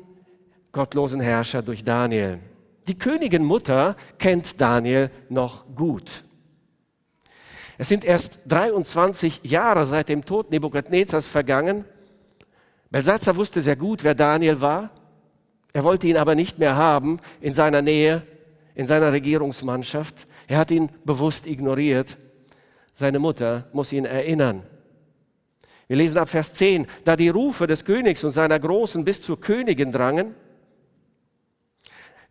gottlosen 0.73 1.21
Herrscher 1.21 1.63
durch 1.63 1.85
Daniel. 1.85 2.41
Die 2.89 2.99
Königin 2.99 3.45
Mutter 3.45 3.97
kennt 4.19 4.61
Daniel 4.61 5.11
noch 5.29 5.67
gut. 5.75 6.25
Es 7.77 7.89
sind 7.89 8.05
erst 8.05 8.41
23 8.47 9.45
Jahre 9.45 9.87
seit 9.87 10.09
dem 10.09 10.25
Tod 10.25 10.51
Nebukadnezars 10.51 11.29
vergangen 11.29 11.85
Belsatzer 12.91 13.37
wusste 13.37 13.63
sehr 13.63 13.77
gut, 13.77 14.05
wer 14.05 14.15
Daniel 14.15 14.61
war. 14.61 14.91
Er 15.73 15.85
wollte 15.85 16.07
ihn 16.07 16.17
aber 16.17 16.35
nicht 16.35 16.59
mehr 16.59 16.77
haben 16.77 17.21
in 17.41 17.53
seiner 17.53 17.83
Nähe, 17.83 18.23
in 18.75 18.87
seiner 18.87 19.13
Regierungsmannschaft. 19.13 20.27
Er 20.47 20.59
hat 20.59 20.71
ihn 20.71 20.91
bewusst 21.05 21.47
ignoriert. 21.47 22.17
Seine 22.95 23.19
Mutter 23.19 23.69
muss 23.73 23.93
ihn 23.93 24.07
erinnern. 24.07 24.63
Wir 25.87 25.97
lesen 25.97 26.19
ab 26.19 26.29
Vers 26.29 26.55
10, 26.55 26.87
da 27.05 27.17
die 27.17 27.29
Rufe 27.29 27.67
des 27.67 27.85
Königs 27.85 28.25
und 28.25 28.33
seiner 28.33 28.59
Großen 28.59 29.05
bis 29.05 29.23
zur 29.23 29.41
Königin 29.41 29.93
drangen, 29.93 30.35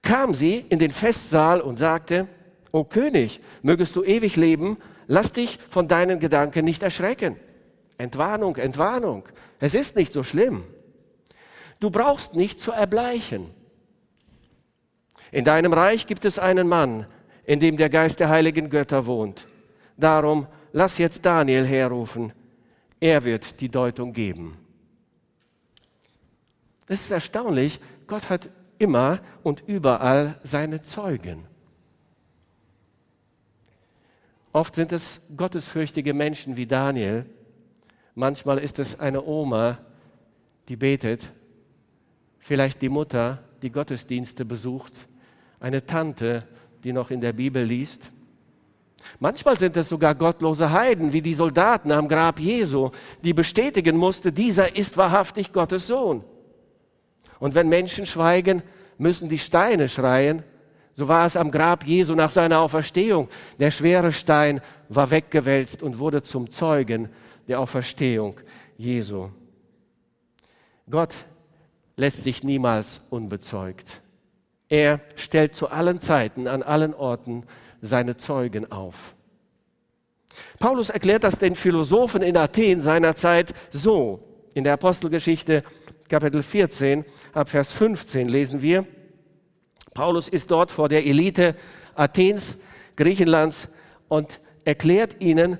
kam 0.01 0.35
sie 0.35 0.65
in 0.69 0.79
den 0.79 0.91
Festsaal 0.91 1.61
und 1.61 1.77
sagte, 1.77 2.27
O 2.71 2.83
König, 2.83 3.41
mögest 3.63 3.95
du 3.95 4.03
ewig 4.03 4.35
leben, 4.35 4.77
lass 5.07 5.31
dich 5.31 5.57
von 5.69 5.87
deinen 5.87 6.19
Gedanken 6.19 6.65
nicht 6.65 6.83
erschrecken. 6.83 7.37
Entwarnung, 7.97 8.57
Entwarnung. 8.57 9.23
Es 9.59 9.73
ist 9.73 9.95
nicht 9.95 10.13
so 10.13 10.23
schlimm. 10.23 10.63
Du 11.79 11.89
brauchst 11.89 12.35
nicht 12.35 12.59
zu 12.59 12.71
erbleichen. 12.71 13.51
In 15.31 15.45
deinem 15.45 15.73
Reich 15.73 16.07
gibt 16.07 16.25
es 16.25 16.39
einen 16.39 16.67
Mann, 16.67 17.05
in 17.45 17.59
dem 17.59 17.77
der 17.77 17.89
Geist 17.89 18.19
der 18.19 18.29
heiligen 18.29 18.69
Götter 18.69 19.05
wohnt. 19.05 19.47
Darum 19.97 20.47
lass 20.73 20.97
jetzt 20.97 21.25
Daniel 21.25 21.65
herrufen. 21.65 22.33
Er 22.99 23.23
wird 23.23 23.59
die 23.61 23.69
Deutung 23.69 24.13
geben. 24.13 24.57
Das 26.87 27.01
ist 27.01 27.11
erstaunlich. 27.11 27.79
Gott 28.07 28.29
hat 28.29 28.49
immer 28.79 29.19
und 29.43 29.63
überall 29.67 30.39
seine 30.43 30.81
Zeugen. 30.81 31.45
Oft 34.53 34.73
sind 34.75 34.91
es 34.91 35.21
gottesfürchtige 35.35 36.13
Menschen 36.13 36.57
wie 36.57 36.65
Daniel, 36.65 37.25
Manchmal 38.19 38.57
ist 38.57 38.79
es 38.79 38.99
eine 38.99 39.23
Oma, 39.23 39.77
die 40.69 40.75
betet, 40.75 41.21
vielleicht 42.39 42.81
die 42.81 42.89
Mutter, 42.89 43.43
die 43.61 43.69
Gottesdienste 43.69 44.43
besucht, 44.43 44.91
eine 45.59 45.85
Tante, 45.85 46.43
die 46.83 46.93
noch 46.93 47.11
in 47.11 47.21
der 47.21 47.33
Bibel 47.33 47.63
liest. 47.63 48.09
Manchmal 49.19 49.59
sind 49.59 49.77
es 49.77 49.89
sogar 49.89 50.15
gottlose 50.15 50.71
Heiden, 50.71 51.13
wie 51.13 51.21
die 51.21 51.35
Soldaten 51.35 51.91
am 51.91 52.07
Grab 52.07 52.39
Jesu, 52.39 52.89
die 53.23 53.35
bestätigen 53.35 53.95
musste, 53.95 54.31
dieser 54.31 54.75
ist 54.75 54.97
wahrhaftig 54.97 55.53
Gottes 55.53 55.85
Sohn. 55.85 56.23
Und 57.37 57.53
wenn 57.53 57.69
Menschen 57.69 58.07
schweigen, 58.07 58.63
müssen 58.97 59.29
die 59.29 59.37
Steine 59.37 59.87
schreien. 59.89 60.41
So 60.95 61.07
war 61.07 61.27
es 61.27 61.37
am 61.37 61.51
Grab 61.51 61.85
Jesu 61.85 62.15
nach 62.15 62.31
seiner 62.31 62.61
Auferstehung. 62.61 63.29
Der 63.59 63.69
schwere 63.69 64.11
Stein 64.11 64.59
war 64.89 65.11
weggewälzt 65.11 65.83
und 65.83 65.99
wurde 65.99 66.23
zum 66.23 66.49
Zeugen 66.49 67.09
der 67.47 67.59
Auferstehung 67.59 68.39
Jesu. 68.77 69.29
Gott 70.89 71.13
lässt 71.95 72.23
sich 72.23 72.43
niemals 72.43 73.01
unbezeugt. 73.09 74.01
Er 74.69 74.99
stellt 75.15 75.55
zu 75.55 75.69
allen 75.69 75.99
Zeiten, 75.99 76.47
an 76.47 76.63
allen 76.63 76.93
Orten 76.93 77.43
seine 77.81 78.17
Zeugen 78.17 78.71
auf. 78.71 79.15
Paulus 80.59 80.89
erklärt 80.89 81.23
das 81.23 81.39
den 81.39 81.55
Philosophen 81.55 82.21
in 82.21 82.37
Athen 82.37 82.81
seiner 82.81 83.15
Zeit 83.15 83.53
so. 83.71 84.23
In 84.53 84.63
der 84.63 84.73
Apostelgeschichte 84.73 85.63
Kapitel 86.09 86.43
14 86.43 87.05
ab 87.33 87.49
Vers 87.49 87.71
15 87.71 88.29
lesen 88.29 88.61
wir, 88.61 88.85
Paulus 89.93 90.27
ist 90.29 90.51
dort 90.51 90.71
vor 90.71 90.89
der 90.89 91.05
Elite 91.05 91.55
Athens, 91.95 92.57
Griechenlands 92.95 93.67
und 94.07 94.39
erklärt 94.63 95.21
ihnen, 95.21 95.57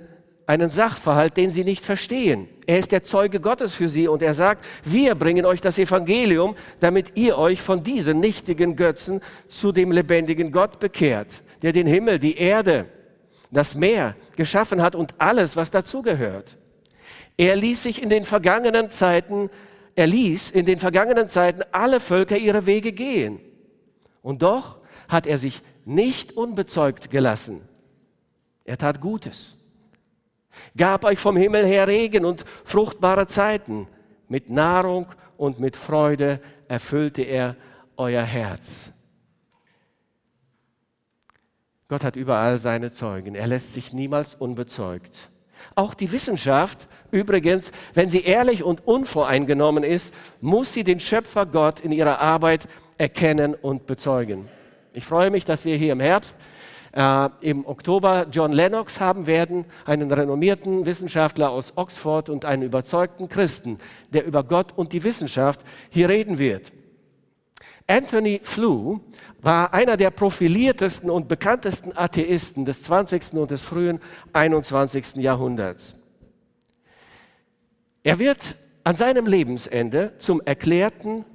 einen 0.48 0.70
Sachverhalt, 0.70 1.36
den 1.36 1.52
sie 1.52 1.66
nicht 1.66 1.86
verstehen. 1.86 2.48
Er 2.66 2.80
ist 2.80 2.94
der 2.94 3.04
Zeuge 3.04 3.42
Gottes 3.42 3.74
für 3.74 3.90
sie 3.90 4.08
und 4.08 4.22
er 4.22 4.34
sagt, 4.34 4.66
wir 4.84 5.14
bringen 5.14 5.46
euch 5.46 5.60
das 5.60 5.78
Evangelium, 5.78 6.56
damit 6.80 7.12
ihr 7.16 7.38
euch 7.38 7.62
von 7.62 7.84
diesen 7.84 8.22
nichtigen 8.22 8.78
Götzen 8.78 9.20
zu 9.50 9.74
dem 9.74 9.92
lebendigen 9.92 10.54
Gott 10.54 10.80
bekehrt, 10.80 11.44
der 11.62 11.74
den 11.74 11.86
Himmel, 11.86 12.18
die 12.18 12.38
Erde, 12.38 12.86
das 13.52 13.76
Meer 13.76 14.16
geschaffen 14.38 14.82
hat 14.82 14.96
und 14.96 15.16
alles, 15.18 15.58
was 15.58 15.70
dazugehört. 15.70 16.58
Er 17.36 17.58
ließ 17.58 17.84
sich 17.84 18.02
in 18.02 18.10
den 18.10 18.24
vergangenen 18.24 18.90
Zeiten, 18.90 19.50
er 19.96 20.08
ließ 20.08 20.52
in 20.52 20.66
den 20.66 20.80
vergangenen 20.80 21.28
Zeiten 21.28 21.62
alle 21.74 22.00
Völker 22.00 22.38
ihre 22.38 22.66
Wege 22.66 22.94
gehen. 22.94 23.42
Und 24.22 24.44
doch 24.44 24.80
hat 25.10 25.28
er 25.28 25.38
sich 25.38 25.62
nicht 25.84 26.38
unbezeugt 26.38 27.10
gelassen. 27.10 27.68
Er 28.64 28.78
tat 28.78 29.02
Gutes 29.02 29.57
gab 30.76 31.04
euch 31.04 31.20
vom 31.20 31.38
Himmel 31.38 31.66
her 31.66 31.88
Regen 31.88 32.26
und 32.26 32.46
fruchtbare 32.66 33.28
Zeiten. 33.28 33.88
Mit 34.28 34.50
Nahrung 34.50 35.08
und 35.38 35.60
mit 35.60 35.76
Freude 35.76 36.42
erfüllte 36.68 37.22
er 37.22 37.56
euer 37.96 38.24
Herz. 38.24 38.92
Gott 41.88 42.04
hat 42.04 42.16
überall 42.16 42.58
seine 42.58 42.92
Zeugen. 42.92 43.36
Er 43.36 43.48
lässt 43.48 43.74
sich 43.74 43.94
niemals 43.94 44.36
unbezeugt. 44.36 45.30
Auch 45.76 45.94
die 45.94 46.12
Wissenschaft, 46.12 46.88
übrigens, 47.12 47.72
wenn 47.94 48.10
sie 48.10 48.22
ehrlich 48.22 48.64
und 48.64 48.86
unvoreingenommen 48.86 49.84
ist, 49.84 50.14
muss 50.42 50.74
sie 50.74 50.84
den 50.84 51.00
Schöpfer 51.00 51.46
Gott 51.46 51.80
in 51.80 51.92
ihrer 51.92 52.20
Arbeit 52.20 52.68
erkennen 52.98 53.56
und 53.56 53.88
bezeugen. 53.88 54.50
Ich 54.94 55.06
freue 55.06 55.30
mich, 55.30 55.46
dass 55.46 55.66
wir 55.66 55.78
hier 55.78 55.94
im 55.94 56.00
Herbst 56.00 56.38
äh, 56.98 57.30
im 57.42 57.66
Oktober 57.68 58.26
John 58.32 58.52
Lennox 58.52 59.00
haben 59.00 59.28
werden, 59.28 59.66
einen 59.86 60.12
renommierten 60.12 60.88
Wissenschaftler 60.88 61.52
aus 61.52 61.74
Oxford 61.76 62.28
und 62.30 62.44
einen 62.44 62.64
überzeugten 62.64 63.30
Christen, 63.30 63.78
der 64.12 64.26
über 64.26 64.44
Gott 64.44 64.74
und 64.76 64.94
die 64.94 65.04
Wissenschaft 65.04 65.62
hier 65.92 66.10
reden 66.10 66.40
wird. 66.40 66.74
Anthony 67.86 68.42
Flew 68.44 69.00
war 69.42 69.74
einer 69.76 69.96
der 69.96 70.10
profiliertesten 70.10 71.12
und 71.12 71.28
bekanntesten 71.28 71.96
Atheisten 71.96 72.66
des 72.66 72.82
20. 72.84 73.34
und 73.34 73.52
des 73.52 73.62
frühen 73.62 74.02
21. 74.34 75.18
Jahrhunderts. 75.18 75.96
Er 78.02 78.18
wird 78.18 78.56
an 78.84 78.96
seinem 78.96 79.28
Lebensende 79.28 80.18
zum 80.18 80.42
erklärten 80.42 81.26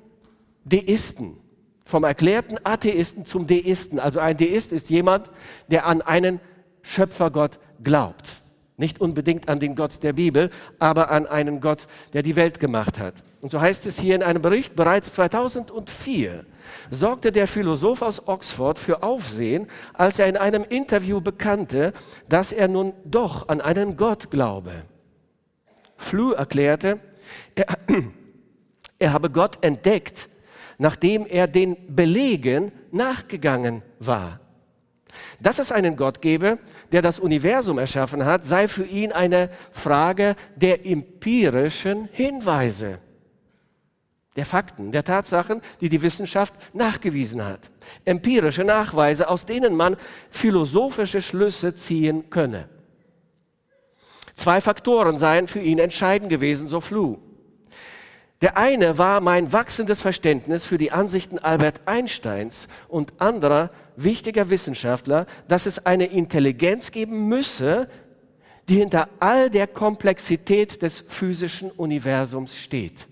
Deisten, 0.65 1.39
vom 1.85 2.05
erklärten 2.05 2.59
Atheisten 2.65 3.27
zum 3.27 3.47
Deisten. 3.47 3.99
Also 3.99 4.21
ein 4.21 4.37
Deist 4.37 4.73
ist 4.73 4.91
jemand, 4.91 5.31
der 5.69 5.87
an 5.87 6.03
einen 6.03 6.41
Schöpfergott 6.83 7.59
glaubt. 7.83 8.43
Nicht 8.77 9.01
unbedingt 9.01 9.49
an 9.49 9.61
den 9.61 9.77
Gott 9.77 10.03
der 10.03 10.13
Bibel, 10.13 10.51
aber 10.79 11.11
an 11.11 11.27
einen 11.27 11.61
Gott, 11.61 11.87
der 12.15 12.23
die 12.23 12.37
Welt 12.37 12.59
gemacht 12.59 12.99
hat. 12.99 13.15
Und 13.41 13.53
so 13.53 13.61
heißt 13.61 13.87
es 13.87 13.99
hier 13.99 14.15
in 14.15 14.23
einem 14.23 14.41
Bericht, 14.41 14.77
bereits 14.77 15.15
2004 15.15 16.47
sorgte 16.91 17.33
der 17.33 17.47
Philosoph 17.49 18.03
aus 18.03 18.27
Oxford 18.27 18.79
für 18.79 19.03
Aufsehen, 19.03 19.67
als 19.93 20.19
er 20.19 20.27
in 20.27 20.37
einem 20.37 20.65
Interview 20.65 21.21
bekannte, 21.21 21.93
dass 22.29 22.53
er 22.53 22.69
nun 22.69 22.93
doch 23.05 23.49
an 23.49 23.61
einen 23.61 23.97
Gott 23.97 24.31
glaube. 24.31 24.71
Flew 25.97 26.33
erklärte, 26.33 27.01
er, 27.55 27.67
er 28.99 29.13
habe 29.13 29.31
Gott 29.31 29.59
entdeckt, 29.65 30.29
nachdem 30.83 31.27
er 31.27 31.47
den 31.47 31.77
Belegen 31.95 32.73
nachgegangen 32.91 33.83
war. 34.01 34.41
Dass 35.41 35.61
es 35.61 35.71
einen 35.71 35.95
Gott 35.95 36.21
gebe, 36.21 36.59
der 36.91 37.03
das 37.03 37.21
Universum 37.21 37.79
erschaffen 37.79 38.25
hat, 38.25 38.43
sei 38.45 38.67
für 38.67 38.85
ihn 38.85 39.13
eine 39.13 39.49
Frage 39.71 40.35
der 40.57 40.85
empirischen 40.85 42.09
Hinweise, 42.11 42.99
der 44.35 44.45
Fakten, 44.45 44.91
der 44.91 45.05
Tatsachen, 45.05 45.61
die 45.81 45.89
die 45.89 46.03
Wissenschaft 46.03 46.55
nachgewiesen 46.75 47.45
hat. 47.45 47.71
Empirische 48.05 48.65
Nachweise, 48.65 49.29
aus 49.29 49.47
denen 49.47 49.77
man 49.77 49.97
philosophische 50.31 51.23
Schlüsse 51.23 51.77
ziehen 51.77 52.29
könne. 52.29 52.69
Zwei 54.35 54.61
Faktoren 54.61 55.17
seien 55.17 55.47
für 55.47 55.61
ihn 55.61 55.79
entscheidend 55.79 56.29
gewesen, 56.29 56.69
so 56.69 56.81
Flu. 56.81 57.19
Der 58.43 58.57
eine 58.57 58.99
war 58.99 59.21
mein 59.21 59.53
wachsendes 59.53 60.01
Verständnis 60.01 60.65
für 60.65 60.77
die 60.77 60.91
Ansichten 60.91 61.39
Albert 61.39 61.83
Einsteins 61.87 62.67
und 62.89 63.13
anderer 63.19 63.71
wichtiger 63.95 64.51
Wissenschaftler, 64.51 65.27
dass 65.47 65.67
es 65.67 65.87
eine 65.87 66.07
Intelligenz 66.07 66.91
geben 66.91 67.29
müsse, 67.29 67.89
die 68.69 68.79
hinter 68.79 69.09
all 69.21 69.49
der 69.49 69.69
Komplexität 69.69 70.83
des 70.83 71.05
physischen 71.07 71.71
Universums 71.71 72.59
steht. 72.59 73.07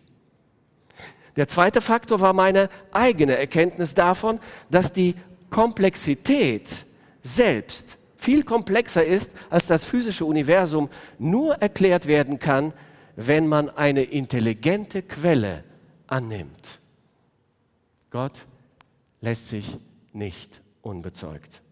Der 1.37 1.47
zweite 1.47 1.81
Faktor 1.81 2.21
war 2.21 2.33
meine 2.33 2.69
eigene 2.91 3.37
Erkenntnis 3.37 3.95
davon, 3.95 4.41
dass 4.69 4.93
die 4.93 5.15
Komplexität 5.49 6.69
selbst 7.23 7.99
viel 8.17 8.43
komplexer 8.43 9.05
ist, 9.05 9.31
als 9.49 9.69
das 9.69 9.85
physische 9.85 10.25
Universum 10.25 10.91
nur 11.21 11.55
erklärt 11.55 12.09
werden 12.09 12.41
kann, 12.41 12.73
wenn 13.17 13.47
man 13.47 13.69
eine 13.71 14.03
intelligente 14.03 15.03
Quelle 15.03 15.65
annimmt. 16.07 16.81
Gott 18.11 18.47
lässt 19.21 19.49
sich 19.49 19.77
nicht 20.13 20.61
unbezeugt. 20.83 21.63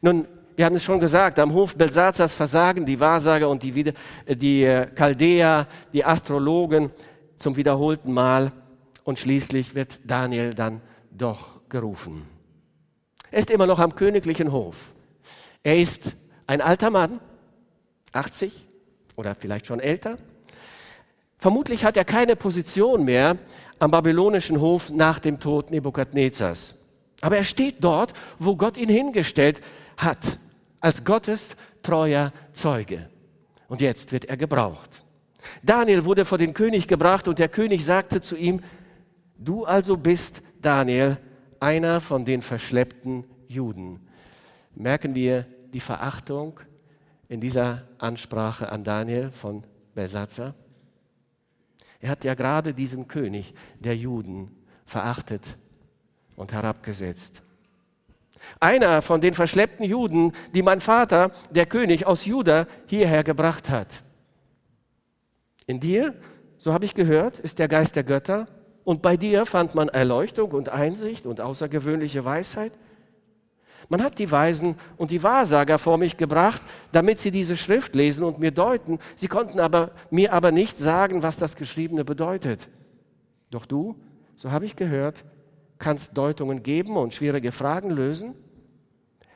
Nun, 0.00 0.26
wir 0.56 0.66
haben 0.66 0.76
es 0.76 0.84
schon 0.84 1.00
gesagt, 1.00 1.38
am 1.38 1.52
Hof 1.54 1.76
Belsazars 1.76 2.32
versagen 2.32 2.84
die 2.84 3.00
Wahrsager 3.00 3.48
und 3.48 3.62
die, 3.62 3.92
die 4.26 4.64
äh, 4.64 4.86
Chaldäer, 4.94 5.66
die 5.92 6.04
Astrologen 6.04 6.92
zum 7.36 7.56
wiederholten 7.56 8.12
Mal 8.12 8.52
und 9.04 9.18
schließlich 9.18 9.74
wird 9.74 10.00
Daniel 10.04 10.52
dann 10.52 10.82
doch 11.10 11.60
gerufen. 11.68 12.26
Er 13.30 13.40
ist 13.40 13.50
immer 13.50 13.66
noch 13.66 13.78
am 13.78 13.94
königlichen 13.94 14.52
Hof. 14.52 14.92
Er 15.62 15.78
ist 15.78 16.16
ein 16.46 16.60
alter 16.60 16.90
Mann, 16.90 17.20
80 18.12 18.66
oder 19.16 19.34
vielleicht 19.34 19.66
schon 19.66 19.80
älter. 19.80 20.18
Vermutlich 21.38 21.84
hat 21.84 21.96
er 21.96 22.04
keine 22.04 22.36
Position 22.36 23.04
mehr 23.04 23.38
am 23.78 23.90
babylonischen 23.90 24.60
Hof 24.60 24.90
nach 24.90 25.18
dem 25.18 25.40
Tod 25.40 25.70
Nebukadnezars. 25.70 26.74
Aber 27.22 27.36
er 27.36 27.44
steht 27.44 27.76
dort, 27.80 28.12
wo 28.38 28.56
Gott 28.56 28.76
ihn 28.76 28.88
hingestellt 28.88 29.60
hat, 29.96 30.38
als 30.80 31.04
Gottes 31.04 31.56
treuer 31.82 32.32
Zeuge. 32.52 33.08
Und 33.68 33.80
jetzt 33.80 34.12
wird 34.12 34.26
er 34.26 34.36
gebraucht. 34.36 35.02
Daniel 35.62 36.04
wurde 36.04 36.24
vor 36.24 36.38
den 36.38 36.54
König 36.54 36.86
gebracht 36.86 37.28
und 37.28 37.38
der 37.38 37.48
König 37.48 37.84
sagte 37.84 38.20
zu 38.20 38.36
ihm, 38.36 38.60
du 39.38 39.64
also 39.64 39.96
bist 39.96 40.42
Daniel, 40.60 41.16
einer 41.58 42.00
von 42.00 42.24
den 42.24 42.42
verschleppten 42.42 43.24
Juden. 43.46 44.00
Merken 44.74 45.14
wir 45.14 45.46
die 45.72 45.80
Verachtung 45.80 46.60
in 47.30 47.40
dieser 47.40 47.84
Ansprache 47.98 48.70
an 48.70 48.82
Daniel 48.84 49.30
von 49.30 49.62
Belsatzer? 49.94 50.52
Er 52.00 52.10
hat 52.10 52.24
ja 52.24 52.34
gerade 52.34 52.74
diesen 52.74 53.06
König 53.06 53.54
der 53.78 53.96
Juden 53.96 54.50
verachtet 54.84 55.56
und 56.34 56.52
herabgesetzt. 56.52 57.40
Einer 58.58 59.00
von 59.00 59.20
den 59.20 59.34
verschleppten 59.34 59.84
Juden, 59.84 60.32
die 60.54 60.62
mein 60.62 60.80
Vater, 60.80 61.30
der 61.50 61.66
König 61.66 62.04
aus 62.04 62.24
Juda, 62.24 62.66
hierher 62.86 63.22
gebracht 63.22 63.70
hat. 63.70 64.02
In 65.66 65.78
dir, 65.78 66.14
so 66.56 66.72
habe 66.72 66.84
ich 66.84 66.94
gehört, 66.94 67.38
ist 67.38 67.60
der 67.60 67.68
Geist 67.68 67.94
der 67.94 68.02
Götter 68.02 68.48
und 68.82 69.02
bei 69.02 69.16
dir 69.16 69.46
fand 69.46 69.76
man 69.76 69.88
Erleuchtung 69.88 70.50
und 70.50 70.68
Einsicht 70.68 71.26
und 71.26 71.40
außergewöhnliche 71.40 72.24
Weisheit. 72.24 72.72
Man 73.90 74.04
hat 74.04 74.20
die 74.20 74.30
Weisen 74.30 74.76
und 74.96 75.10
die 75.10 75.22
Wahrsager 75.24 75.76
vor 75.76 75.98
mich 75.98 76.16
gebracht, 76.16 76.62
damit 76.92 77.18
sie 77.18 77.32
diese 77.32 77.56
Schrift 77.56 77.96
lesen 77.96 78.22
und 78.22 78.38
mir 78.38 78.52
deuten. 78.52 79.00
Sie 79.16 79.26
konnten 79.26 79.58
aber, 79.58 79.90
mir 80.10 80.32
aber 80.32 80.52
nicht 80.52 80.78
sagen, 80.78 81.24
was 81.24 81.36
das 81.36 81.56
Geschriebene 81.56 82.04
bedeutet. 82.04 82.68
Doch 83.50 83.66
du, 83.66 83.96
so 84.36 84.52
habe 84.52 84.64
ich 84.64 84.76
gehört, 84.76 85.24
kannst 85.78 86.16
Deutungen 86.16 86.62
geben 86.62 86.96
und 86.96 87.14
schwierige 87.14 87.50
Fragen 87.50 87.90
lösen. 87.90 88.34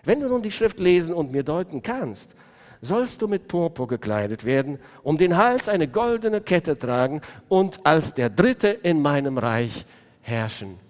Wenn 0.04 0.20
du 0.20 0.28
nun 0.28 0.42
die 0.42 0.52
Schrift 0.52 0.78
lesen 0.78 1.12
und 1.12 1.32
mir 1.32 1.42
deuten 1.42 1.82
kannst, 1.82 2.36
sollst 2.80 3.22
du 3.22 3.26
mit 3.26 3.48
Purpur 3.48 3.88
gekleidet 3.88 4.44
werden, 4.44 4.78
um 5.02 5.18
den 5.18 5.36
Hals 5.36 5.68
eine 5.68 5.88
goldene 5.88 6.40
Kette 6.40 6.78
tragen 6.78 7.22
und 7.48 7.84
als 7.84 8.14
der 8.14 8.30
Dritte 8.30 8.68
in 8.68 9.02
meinem 9.02 9.36
Reich 9.36 9.84
herrschen. 10.20 10.83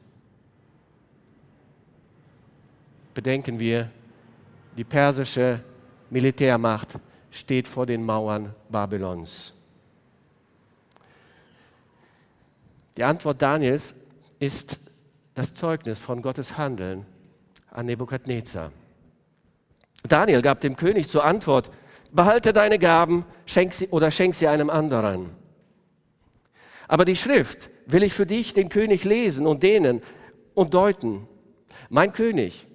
Bedenken 3.14 3.59
wir, 3.59 3.90
die 4.77 4.85
persische 4.85 5.61
Militärmacht 6.11 6.98
steht 7.31 7.68
vor 7.68 7.87
den 7.87 8.05
Mauern 8.05 8.55
Babylons. 8.68 9.53
Die 12.96 13.05
Antwort 13.05 13.40
Daniels 13.40 13.94
ist 14.38 14.79
das 15.35 15.55
Zeugnis 15.55 15.98
von 15.98 16.22
Gottes 16.22 16.59
Handeln 16.59 17.07
an 17.70 17.87
Nebukadnezar. 17.87 18.70
Daniel 20.09 20.42
gab 20.42 20.61
dem 20.61 20.77
König 20.77 21.09
zur 21.09 21.24
Antwort, 21.24 21.70
behalte 22.12 22.53
deine 22.53 22.79
Gaben 22.79 23.24
schenk 23.46 23.72
sie, 23.72 23.88
oder 23.88 24.11
schenk 24.11 24.35
sie 24.35 24.46
einem 24.46 24.70
anderen. 24.70 25.31
Aber 26.87 27.05
die 27.05 27.16
Schrift 27.16 27.70
will 27.87 28.03
ich 28.03 28.12
für 28.12 28.27
dich, 28.27 28.55
den 28.55 28.68
König, 28.68 29.05
lesen 29.05 29.46
und 29.46 29.62
dehnen 29.62 30.03
und 30.55 30.74
deuten. 30.74 31.27
Mein 31.88 32.12
König, 32.12 32.66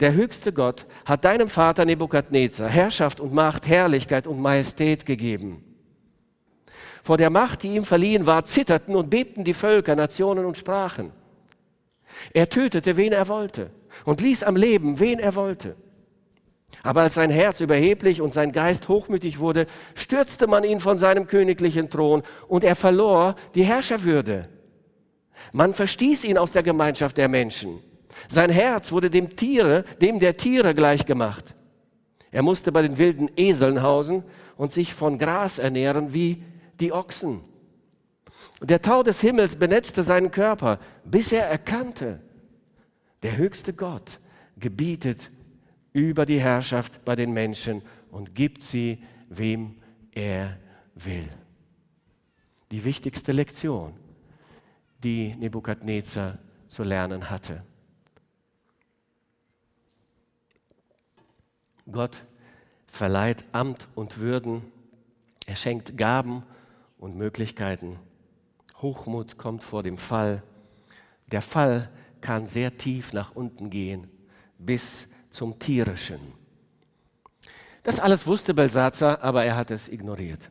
der 0.00 0.14
höchste 0.14 0.52
Gott, 0.52 0.86
hat 1.04 1.24
deinem 1.24 1.48
Vater 1.48 1.84
Nebukadnezar 1.84 2.68
Herrschaft 2.68 3.20
und 3.20 3.32
Macht, 3.32 3.66
Herrlichkeit 3.66 4.26
und 4.26 4.40
Majestät 4.40 5.06
gegeben. 5.06 5.62
Vor 7.02 7.16
der 7.16 7.30
Macht, 7.30 7.62
die 7.62 7.74
ihm 7.76 7.84
verliehen 7.84 8.26
war, 8.26 8.44
zitterten 8.44 8.96
und 8.96 9.10
bebten 9.10 9.44
die 9.44 9.54
Völker, 9.54 9.94
Nationen 9.94 10.44
und 10.44 10.58
Sprachen. 10.58 11.12
Er 12.32 12.48
tötete, 12.48 12.96
wen 12.96 13.12
er 13.12 13.28
wollte 13.28 13.70
und 14.04 14.20
ließ 14.20 14.42
am 14.42 14.56
Leben, 14.56 14.98
wen 14.98 15.18
er 15.18 15.34
wollte. 15.34 15.76
Aber 16.82 17.02
als 17.02 17.14
sein 17.14 17.30
Herz 17.30 17.60
überheblich 17.60 18.20
und 18.20 18.34
sein 18.34 18.52
Geist 18.52 18.88
hochmütig 18.88 19.38
wurde, 19.38 19.66
stürzte 19.94 20.46
man 20.46 20.64
ihn 20.64 20.80
von 20.80 20.98
seinem 20.98 21.26
königlichen 21.26 21.90
Thron 21.90 22.22
und 22.48 22.64
er 22.64 22.76
verlor 22.76 23.36
die 23.54 23.64
Herrscherwürde. 23.64 24.48
Man 25.52 25.74
verstieß 25.74 26.24
ihn 26.24 26.38
aus 26.38 26.52
der 26.52 26.62
Gemeinschaft 26.62 27.16
der 27.16 27.28
Menschen. 27.28 27.80
Sein 28.28 28.50
Herz 28.50 28.92
wurde 28.92 29.10
dem 29.10 29.36
Tiere, 29.36 29.84
dem 30.00 30.18
der 30.18 30.36
Tiere 30.36 30.74
gleichgemacht. 30.74 31.54
Er 32.30 32.42
musste 32.42 32.72
bei 32.72 32.82
den 32.82 32.98
wilden 32.98 33.30
Eseln 33.36 33.82
hausen 33.82 34.22
und 34.56 34.72
sich 34.72 34.92
von 34.92 35.18
Gras 35.18 35.58
ernähren 35.58 36.12
wie 36.12 36.42
die 36.80 36.92
Ochsen. 36.92 37.40
Der 38.60 38.82
Tau 38.82 39.02
des 39.02 39.20
Himmels 39.20 39.56
benetzte 39.56 40.02
seinen 40.02 40.30
Körper, 40.30 40.78
bis 41.04 41.32
er 41.32 41.46
erkannte, 41.46 42.20
der 43.22 43.36
höchste 43.36 43.72
Gott 43.72 44.20
gebietet 44.58 45.30
über 45.92 46.26
die 46.26 46.40
Herrschaft 46.40 47.04
bei 47.04 47.16
den 47.16 47.32
Menschen 47.32 47.82
und 48.10 48.34
gibt 48.34 48.62
sie, 48.62 49.02
wem 49.28 49.76
er 50.12 50.58
will. 50.94 51.28
Die 52.70 52.84
wichtigste 52.84 53.32
Lektion, 53.32 53.94
die 55.02 55.34
Nebukadnezar 55.36 56.38
zu 56.66 56.82
lernen 56.82 57.30
hatte. 57.30 57.62
Gott 61.90 62.24
verleiht 62.86 63.44
Amt 63.52 63.88
und 63.94 64.18
Würden, 64.18 64.62
er 65.46 65.56
schenkt 65.56 65.96
Gaben 65.96 66.42
und 66.98 67.16
Möglichkeiten. 67.16 67.98
Hochmut 68.82 69.38
kommt 69.38 69.62
vor 69.62 69.82
dem 69.82 69.96
Fall. 69.96 70.42
Der 71.30 71.42
Fall 71.42 71.90
kann 72.20 72.46
sehr 72.46 72.76
tief 72.76 73.12
nach 73.12 73.34
unten 73.36 73.70
gehen, 73.70 74.08
bis 74.58 75.08
zum 75.30 75.58
Tierischen. 75.58 76.20
Das 77.84 78.00
alles 78.00 78.26
wusste 78.26 78.52
Belsazar, 78.54 79.22
aber 79.22 79.44
er 79.44 79.56
hat 79.56 79.70
es 79.70 79.88
ignoriert. 79.88 80.50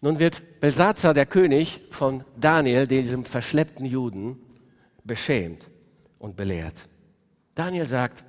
Nun 0.00 0.18
wird 0.18 0.60
Belsazar, 0.60 1.14
der 1.14 1.26
König, 1.26 1.82
von 1.90 2.24
Daniel, 2.36 2.86
diesem 2.86 3.24
verschleppten 3.24 3.84
Juden, 3.84 4.40
beschämt 5.04 5.68
und 6.18 6.36
belehrt. 6.36 6.88
Daniel 7.54 7.86
sagt, 7.86 8.24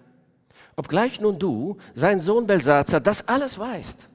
obgleich 0.75 1.21
nun 1.21 1.39
du, 1.39 1.77
sein 1.93 2.21
Sohn 2.21 2.47
Belsazar, 2.47 2.99
das 2.99 3.27
alles 3.27 3.59
weißt, 3.59 4.07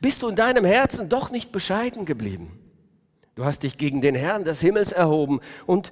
bist 0.00 0.22
du 0.22 0.28
in 0.28 0.36
deinem 0.36 0.64
Herzen 0.64 1.08
doch 1.08 1.30
nicht 1.30 1.52
bescheiden 1.52 2.04
geblieben. 2.04 2.58
Du 3.34 3.44
hast 3.44 3.62
dich 3.62 3.78
gegen 3.78 4.00
den 4.00 4.14
Herrn 4.14 4.44
des 4.44 4.60
Himmels 4.60 4.92
erhoben 4.92 5.40
und 5.66 5.90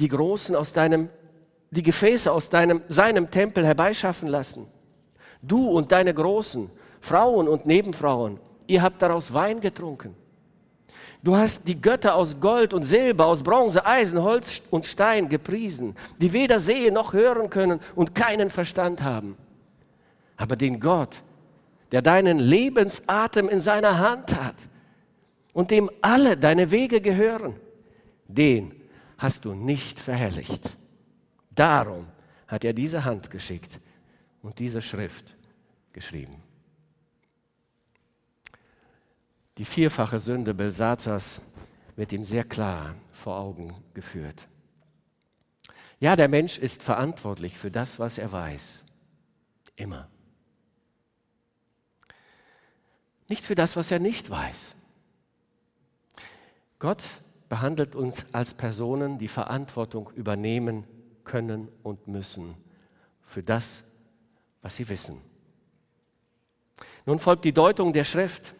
die 0.00 0.08
Großen 0.08 0.56
aus 0.56 0.72
deinem 0.72 1.10
die 1.72 1.82
Gefäße 1.82 2.30
aus 2.30 2.50
deinem, 2.50 2.82
seinem 2.88 3.30
Tempel 3.30 3.64
herbeischaffen 3.64 4.28
lassen. 4.28 4.66
Du 5.40 5.70
und 5.70 5.90
deine 5.90 6.12
Großen, 6.12 6.70
Frauen 7.00 7.48
und 7.48 7.64
Nebenfrauen, 7.66 8.38
ihr 8.66 8.82
habt 8.82 9.00
daraus 9.00 9.32
Wein 9.32 9.60
getrunken. 9.60 10.14
Du 11.22 11.36
hast 11.36 11.68
die 11.68 11.80
Götter 11.80 12.16
aus 12.16 12.38
Gold 12.40 12.74
und 12.74 12.82
Silber, 12.82 13.26
aus 13.26 13.42
Bronze, 13.42 13.86
Eisen, 13.86 14.20
Holz 14.20 14.60
und 14.70 14.86
Stein 14.86 15.28
gepriesen, 15.28 15.94
die 16.18 16.32
weder 16.32 16.58
sehen 16.58 16.94
noch 16.94 17.12
hören 17.12 17.48
können 17.48 17.80
und 17.94 18.14
keinen 18.14 18.50
Verstand 18.50 19.02
haben. 19.02 19.36
Aber 20.36 20.56
den 20.56 20.80
Gott, 20.80 21.22
der 21.92 22.02
deinen 22.02 22.40
Lebensatem 22.40 23.48
in 23.48 23.60
seiner 23.60 23.98
Hand 23.98 24.34
hat 24.34 24.56
und 25.52 25.70
dem 25.70 25.90
alle 26.00 26.36
deine 26.36 26.72
Wege 26.72 27.00
gehören, 27.00 27.54
den 28.26 28.74
hast 29.16 29.44
du 29.44 29.54
nicht 29.54 30.00
verherrlicht. 30.00 30.76
Darum 31.54 32.08
hat 32.48 32.64
er 32.64 32.72
diese 32.72 33.04
Hand 33.04 33.30
geschickt 33.30 33.78
und 34.42 34.58
diese 34.58 34.82
Schrift 34.82 35.36
geschrieben. 35.92 36.41
Die 39.58 39.64
vierfache 39.64 40.18
Sünde 40.18 40.54
Belsazars 40.54 41.40
wird 41.96 42.12
ihm 42.12 42.24
sehr 42.24 42.44
klar 42.44 42.94
vor 43.12 43.38
Augen 43.38 43.74
geführt. 43.94 44.48
Ja, 46.00 46.16
der 46.16 46.28
Mensch 46.28 46.58
ist 46.58 46.82
verantwortlich 46.82 47.56
für 47.56 47.70
das, 47.70 47.98
was 47.98 48.18
er 48.18 48.32
weiß. 48.32 48.84
Immer. 49.76 50.08
Nicht 53.28 53.44
für 53.44 53.54
das, 53.54 53.76
was 53.76 53.90
er 53.90 53.98
nicht 53.98 54.28
weiß. 54.28 54.74
Gott 56.78 57.04
behandelt 57.48 57.94
uns 57.94 58.26
als 58.32 58.54
Personen, 58.54 59.18
die 59.18 59.28
Verantwortung 59.28 60.10
übernehmen 60.16 60.84
können 61.22 61.68
und 61.82 62.08
müssen 62.08 62.56
für 63.22 63.42
das, 63.42 63.84
was 64.62 64.76
sie 64.76 64.88
wissen. 64.88 65.20
Nun 67.06 67.18
folgt 67.18 67.44
die 67.44 67.52
Deutung 67.52 67.92
der 67.92 68.04
Schrift. 68.04 68.54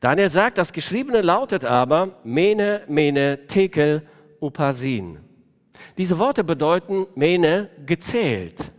Daniel 0.00 0.30
sagt, 0.30 0.58
das 0.58 0.72
Geschriebene 0.72 1.22
lautet 1.22 1.64
aber 1.64 2.18
Mene, 2.24 2.82
Mene, 2.88 3.46
Tekel, 3.46 4.02
Upasin. 4.40 5.18
Diese 5.96 6.18
Worte 6.18 6.44
bedeuten 6.44 7.06
Mene, 7.14 7.70
gezählt. 7.84 8.72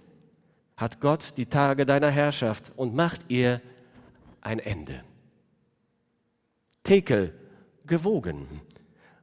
Hat 0.75 0.99
Gott 0.99 1.38
die 1.38 1.47
Tage 1.47 1.86
deiner 1.86 2.12
Herrschaft 2.12 2.71
und 2.75 2.93
macht 2.93 3.21
ihr 3.30 3.62
ein 4.41 4.60
Ende. 4.60 5.03
Tekel, 6.84 7.34
gewogen 7.86 8.62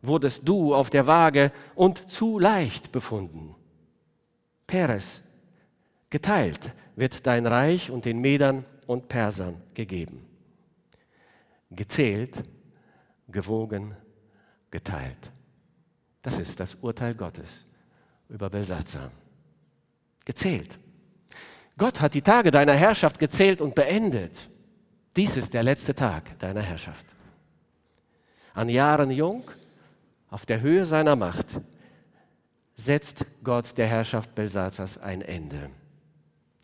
wurdest 0.07 0.43
du 0.45 0.75
auf 0.75 0.91
der 0.91 1.07
Waage 1.07 1.53
und 1.75 2.11
zu 2.11 2.39
leicht 2.39 2.93
befunden. 2.93 3.55
Peres, 4.67 5.23
geteilt 6.11 6.73
wird 6.97 7.27
dein 7.27 7.47
Reich 7.47 7.91
und 7.91 8.05
den 8.05 8.21
Medern 8.21 8.65
und 8.87 9.09
Persern 9.09 9.61
gegeben. 9.75 10.27
Gezählt, 11.71 12.37
gewogen, 13.29 13.97
geteilt. 14.71 15.31
Das 16.23 16.39
ist 16.39 16.59
das 16.59 16.75
Urteil 16.77 17.15
Gottes 17.15 17.67
über 18.29 18.49
Belsatzer. 18.51 19.11
Gezählt. 20.25 20.79
Gott 21.77 22.01
hat 22.01 22.15
die 22.15 22.23
Tage 22.23 22.51
deiner 22.51 22.75
Herrschaft 22.75 23.19
gezählt 23.19 23.61
und 23.61 23.75
beendet. 23.75 24.51
Dies 25.17 25.37
ist 25.37 25.55
der 25.55 25.63
letzte 25.63 25.95
Tag 25.95 26.39
deiner 26.39 26.63
Herrschaft. 26.63 27.07
An 28.55 28.69
Jahren 28.69 29.11
jung, 29.11 29.45
auf 30.31 30.47
der 30.47 30.61
Höhe 30.61 30.87
seiner 30.87 31.17
Macht 31.17 31.47
setzt 32.77 33.25
Gott 33.43 33.77
der 33.77 33.87
Herrschaft 33.87 34.35
Belsazars 34.35 34.99
ein 34.99 35.23
Ende. 35.23 35.71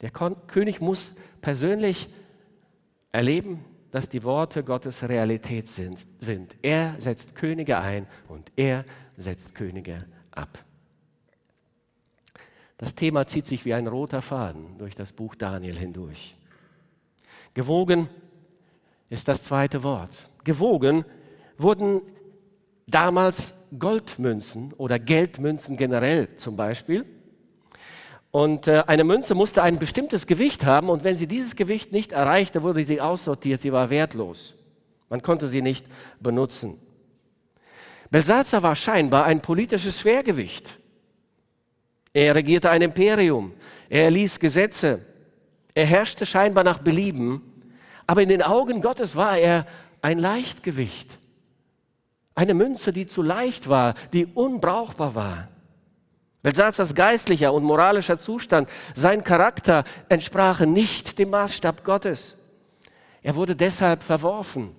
Der 0.01 0.11
König 0.11 0.81
muss 0.81 1.13
persönlich 1.41 2.09
erleben, 3.13 3.65
dass 3.91 4.09
die 4.09 4.23
Worte 4.23 4.63
Gottes 4.63 5.09
Realität 5.09 5.69
sind. 5.69 6.57
Er 6.63 6.97
setzt 6.99 7.35
Könige 7.35 7.79
ein 7.79 8.07
und 8.29 8.53
er 8.57 8.85
setzt 9.17 9.55
Könige 9.55 10.07
ab. 10.31 10.65
Das 12.79 12.95
Thema 12.95 13.27
zieht 13.27 13.47
sich 13.47 13.65
wie 13.65 13.75
ein 13.75 13.87
roter 13.87 14.23
Faden 14.23 14.79
durch 14.79 14.95
das 14.95 15.13
Buch 15.13 15.35
Daniel 15.35 15.77
hindurch. 15.77 16.37
Gewogen 17.53 18.09
ist 19.11 19.29
das 19.29 19.45
zweite 19.45 19.83
Wort. 19.83 20.29
Gewogen 20.45 21.05
wurden 21.59 22.01
damals 22.87 23.55
Goldmünzen 23.79 24.73
oder 24.75 24.99
Geldmünzen 24.99 25.77
generell 25.77 26.37
zum 26.37 26.57
Beispiel. 26.57 27.05
Und 28.31 28.69
äh, 28.69 28.85
eine 28.87 29.05
Münze 29.05 29.35
musste 29.35 29.63
ein 29.63 29.79
bestimmtes 29.79 30.27
Gewicht 30.27 30.65
haben 30.65 30.89
und 30.89 31.03
wenn 31.03 31.17
sie 31.17 31.27
dieses 31.27 31.57
Gewicht 31.57 31.93
nicht 31.93 32.13
erreichte, 32.13 32.63
wurde 32.63 32.85
sie 32.85 33.01
aussortiert, 33.01 33.61
sie 33.61 33.73
war 33.73 33.91
wertlos. 33.91 34.55
Man 35.09 35.23
konnte 35.23 35.49
sie 35.49 35.63
nicht 35.63 35.85
benutzen. 36.21 36.79
Belsazar 38.11 38.63
war 38.63 38.77
scheinbar 38.77 39.25
ein 39.25 39.41
politisches 39.41 40.01
Schwergewicht. 40.01 40.79
Er 42.13 42.35
regierte 42.35 42.71
ein 42.71 42.83
Imperium, 42.83 43.53
er 43.89 44.05
erließ 44.05 44.39
Gesetze, 44.41 45.01
er 45.75 45.87
herrschte 45.87 46.27
scheinbar 46.27 46.65
nach 46.65 46.79
Belieben, 46.79 47.43
aber 48.07 48.23
in 48.23 48.29
den 48.29 48.43
Augen 48.43 48.81
Gottes 48.81 49.15
war 49.15 49.39
er 49.39 49.67
ein 50.03 50.19
Leichtgewicht. 50.19 51.19
Eine 52.35 52.55
Münze, 52.55 52.93
die 52.93 53.07
zu 53.07 53.23
leicht 53.23 53.69
war, 53.69 53.95
die 54.13 54.27
unbrauchbar 54.27 55.15
war. 55.15 55.49
Belsazars 56.43 56.95
geistlicher 56.95 57.53
und 57.53 57.65
moralischer 57.65 58.19
Zustand, 58.19 58.69
sein 58.95 59.25
Charakter 59.25 59.85
entsprachen 60.09 60.73
nicht 60.73 61.19
dem 61.19 61.31
Maßstab 61.31 61.85
Gottes. 61.85 62.39
Er 63.23 63.37
wurde 63.37 63.55
deshalb 63.55 64.03
verworfen, 64.03 64.75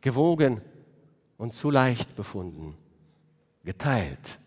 gewogen 0.00 0.60
und 1.36 1.54
zu 1.54 1.70
leicht 1.70 2.16
befunden, 2.16 2.76
geteilt. 3.64 4.38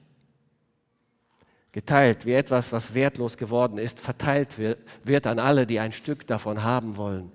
Geteilt 1.71 2.25
wie 2.25 2.33
etwas, 2.33 2.73
was 2.73 2.93
wertlos 2.93 3.37
geworden 3.37 3.77
ist, 3.77 3.97
verteilt 3.97 4.57
wird 4.57 5.27
an 5.27 5.39
alle, 5.39 5.65
die 5.65 5.79
ein 5.79 5.93
Stück 5.93 6.27
davon 6.27 6.63
haben 6.63 6.97
wollen, 6.97 7.31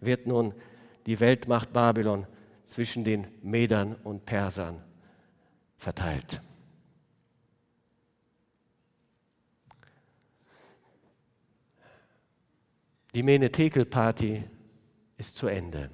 wird 0.00 0.26
nun 0.26 0.52
die 1.06 1.20
Weltmacht 1.20 1.72
Babylon 1.72 2.26
zwischen 2.64 3.02
den 3.02 3.26
Medern 3.42 3.96
und 4.04 4.26
Persern 4.26 4.82
verteilt. 5.78 6.42
Die 13.18 13.24
Menetekel-Party 13.24 14.44
ist 15.16 15.34
zu 15.34 15.48
Ende. 15.48 15.90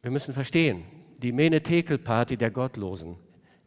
Wir 0.00 0.10
müssen 0.10 0.32
verstehen, 0.32 0.86
die 1.18 1.32
Menetekel-Party 1.32 2.38
der 2.38 2.50
Gottlosen 2.50 3.18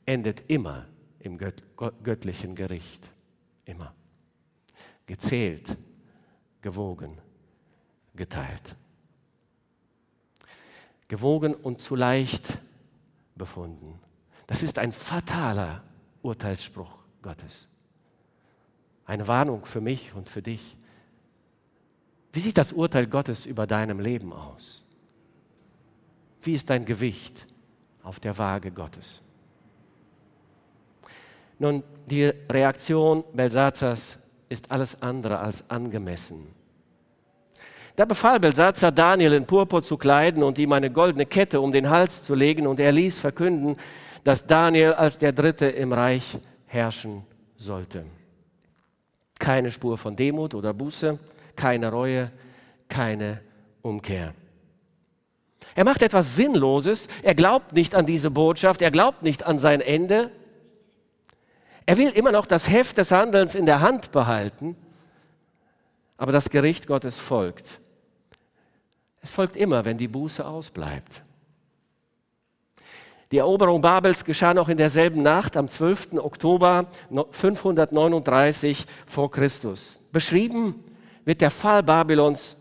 endet 0.07 0.49
immer 0.49 0.87
im 1.19 1.37
gött 1.37 1.61
göttlichen 2.01 2.55
Gericht. 2.55 3.07
Immer. 3.65 3.93
Gezählt, 5.05 5.77
gewogen, 6.61 7.19
geteilt 8.15 8.75
gewogen 11.07 11.53
und 11.53 11.79
zu 11.79 11.95
leicht 11.95 12.57
befunden. 13.35 13.99
Das 14.47 14.63
ist 14.63 14.79
ein 14.79 14.91
fataler 14.91 15.83
Urteilsspruch 16.23 16.97
Gottes. 17.21 17.69
Eine 19.05 19.27
Warnung 19.27 19.65
für 19.65 19.81
mich 19.81 20.13
und 20.15 20.29
für 20.29 20.41
dich. 20.41 20.75
Wie 22.33 22.39
sieht 22.39 22.57
das 22.57 22.73
Urteil 22.73 23.07
Gottes 23.07 23.45
über 23.45 23.67
deinem 23.67 23.99
Leben 23.99 24.33
aus? 24.33 24.83
Wie 26.41 26.53
ist 26.53 26.69
dein 26.69 26.85
Gewicht 26.85 27.47
auf 28.03 28.19
der 28.19 28.37
Waage 28.37 28.71
Gottes? 28.71 29.21
Nun, 31.57 31.83
die 32.07 32.25
Reaktion 32.25 33.23
Belsazars 33.33 34.19
ist 34.49 34.69
alles 34.69 35.01
andere 35.01 35.39
als 35.39 35.69
angemessen. 35.69 36.47
Da 37.95 38.03
befahl 38.03 38.39
Belsazar 38.39 38.91
Daniel 38.91 39.33
in 39.33 39.45
Purpur 39.45 39.81
zu 39.81 39.95
kleiden 39.95 40.43
und 40.43 40.57
ihm 40.57 40.73
eine 40.73 40.91
goldene 40.91 41.25
Kette 41.25 41.61
um 41.61 41.71
den 41.71 41.89
Hals 41.89 42.21
zu 42.23 42.35
legen 42.35 42.67
und 42.67 42.79
er 42.79 42.91
ließ 42.91 43.19
verkünden, 43.19 43.77
dass 44.25 44.45
Daniel 44.45 44.93
als 44.93 45.17
der 45.17 45.31
Dritte 45.31 45.67
im 45.67 45.93
Reich 45.93 46.37
herrschen 46.65 47.23
sollte. 47.55 48.05
Keine 49.39 49.71
Spur 49.71 49.97
von 49.97 50.15
Demut 50.15 50.53
oder 50.53 50.73
Buße, 50.73 51.19
keine 51.55 51.91
Reue, 51.91 52.31
keine 52.87 53.41
Umkehr. 53.81 54.33
Er 55.73 55.83
macht 55.83 56.01
etwas 56.01 56.35
Sinnloses, 56.35 57.07
er 57.23 57.35
glaubt 57.35 57.73
nicht 57.73 57.95
an 57.95 58.05
diese 58.05 58.31
Botschaft, 58.31 58.81
er 58.81 58.91
glaubt 58.91 59.23
nicht 59.23 59.43
an 59.43 59.59
sein 59.59 59.81
Ende. 59.81 60.31
Er 61.85 61.97
will 61.97 62.09
immer 62.09 62.31
noch 62.31 62.45
das 62.45 62.69
Heft 62.69 62.97
des 62.97 63.11
Handelns 63.11 63.55
in 63.55 63.65
der 63.65 63.81
Hand 63.81 64.11
behalten, 64.11 64.75
aber 66.17 66.31
das 66.31 66.49
Gericht 66.49 66.87
Gottes 66.87 67.17
folgt. 67.17 67.81
Es 69.21 69.31
folgt 69.31 69.55
immer, 69.55 69.85
wenn 69.85 69.97
die 69.97 70.07
Buße 70.07 70.45
ausbleibt. 70.45 71.23
Die 73.31 73.39
Eroberung 73.39 73.81
Babels 73.81 74.23
geschah 74.23 74.53
noch 74.53 74.69
in 74.69 74.77
derselben 74.77 75.23
Nacht, 75.23 75.57
am 75.57 75.67
12. 75.67 76.13
Oktober 76.17 76.85
539 77.31 78.85
vor 79.07 79.31
Christus. 79.31 79.97
Beschrieben 80.11 80.83
wird 81.25 81.41
der 81.41 81.49
Fall 81.49 81.81
Babylons 81.81 82.55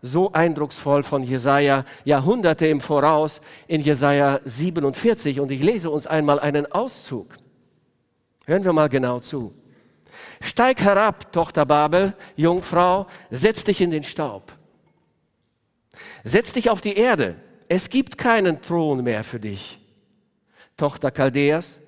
so 0.00 0.32
eindrucksvoll 0.32 1.02
von 1.02 1.22
Jesaja 1.22 1.84
Jahrhunderte 2.04 2.66
im 2.66 2.80
Voraus 2.80 3.40
in 3.66 3.82
Jesaja 3.82 4.40
47. 4.44 5.40
Und 5.40 5.50
ich 5.50 5.62
lese 5.62 5.90
uns 5.90 6.06
einmal 6.06 6.40
einen 6.40 6.70
Auszug. 6.72 7.36
Hören 8.46 8.64
wir 8.64 8.72
mal 8.72 8.88
genau 8.88 9.20
zu. 9.20 9.52
Steig 10.40 10.80
herab, 10.80 11.32
Tochter 11.32 11.66
Babel, 11.66 12.14
Jungfrau, 12.36 13.06
setz 13.30 13.64
dich 13.64 13.80
in 13.80 13.90
den 13.90 14.04
Staub. 14.04 14.52
Setz 16.24 16.52
dich 16.52 16.70
auf 16.70 16.80
die 16.80 16.96
Erde. 16.96 17.34
Es 17.68 17.90
gibt 17.90 18.16
keinen 18.16 18.62
Thron 18.62 19.02
mehr 19.02 19.24
für 19.24 19.40
dich. 19.40 19.78
Tochter 20.78 21.10
Chaldeas, 21.10 21.80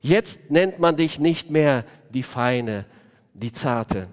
jetzt 0.00 0.50
nennt 0.50 0.78
man 0.78 0.96
dich 0.96 1.18
nicht 1.18 1.50
mehr 1.50 1.84
die 2.10 2.22
Feine, 2.22 2.84
die 3.32 3.50
Zarte. 3.50 4.06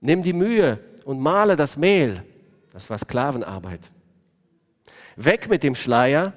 Nimm 0.00 0.24
die 0.24 0.32
Mühe 0.32 0.80
und 1.04 1.20
male 1.20 1.54
das 1.54 1.76
Mehl. 1.76 2.24
Das 2.72 2.90
war 2.90 2.98
Sklavenarbeit. 2.98 3.80
Weg 5.16 5.48
mit 5.48 5.62
dem 5.62 5.76
Schleier. 5.76 6.32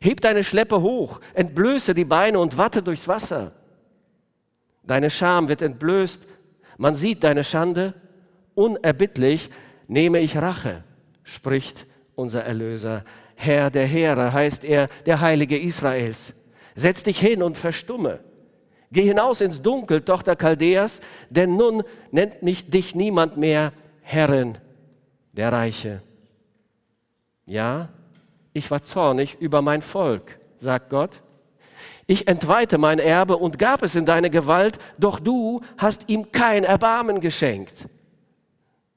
Heb 0.00 0.20
deine 0.20 0.44
Schleppe 0.44 0.82
hoch, 0.82 1.20
entblöße 1.32 1.94
die 1.94 2.04
Beine 2.04 2.38
und 2.38 2.58
watte 2.58 2.82
durchs 2.82 3.08
Wasser. 3.08 3.52
Deine 4.82 5.08
Scham 5.08 5.48
wird 5.48 5.62
entblößt, 5.62 6.26
man 6.76 6.94
sieht 6.94 7.24
deine 7.24 7.44
Schande. 7.44 7.94
Unerbittlich 8.54 9.50
nehme 9.86 10.18
ich 10.18 10.36
Rache, 10.36 10.82
spricht 11.22 11.86
unser 12.16 12.44
Erlöser. 12.44 13.04
Herr 13.40 13.70
der 13.70 13.86
Heere 13.86 14.32
heißt 14.32 14.64
er, 14.64 14.88
der 15.06 15.20
Heilige 15.20 15.56
Israels. 15.56 16.34
Setz 16.74 17.04
dich 17.04 17.20
hin 17.20 17.40
und 17.40 17.56
verstumme. 17.56 18.18
Geh 18.90 19.04
hinaus 19.04 19.40
ins 19.40 19.62
Dunkel, 19.62 20.00
Tochter 20.00 20.34
Chaldeas, 20.34 21.00
denn 21.30 21.56
nun 21.56 21.84
nennt 22.10 22.42
nicht, 22.42 22.74
dich 22.74 22.96
niemand 22.96 23.36
mehr 23.36 23.72
Herrin 24.02 24.58
der 25.32 25.52
Reiche. 25.52 26.02
Ja, 27.46 27.90
ich 28.54 28.68
war 28.72 28.82
zornig 28.82 29.36
über 29.38 29.62
mein 29.62 29.82
Volk, 29.82 30.40
sagt 30.58 30.90
Gott. 30.90 31.22
Ich 32.08 32.26
entweihte 32.26 32.76
mein 32.76 32.98
Erbe 32.98 33.36
und 33.36 33.56
gab 33.56 33.84
es 33.84 33.94
in 33.94 34.04
deine 34.04 34.30
Gewalt, 34.30 34.78
doch 34.98 35.20
du 35.20 35.60
hast 35.76 36.08
ihm 36.08 36.32
kein 36.32 36.64
Erbarmen 36.64 37.20
geschenkt. 37.20 37.88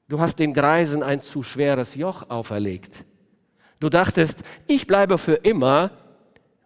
Du 0.08 0.18
hast 0.18 0.40
den 0.40 0.52
Greisen 0.52 1.04
ein 1.04 1.20
zu 1.20 1.44
schweres 1.44 1.94
Joch 1.94 2.28
auferlegt. 2.28 3.04
Du 3.82 3.88
dachtest, 3.88 4.44
ich 4.68 4.86
bleibe 4.86 5.18
für 5.18 5.34
immer 5.34 5.90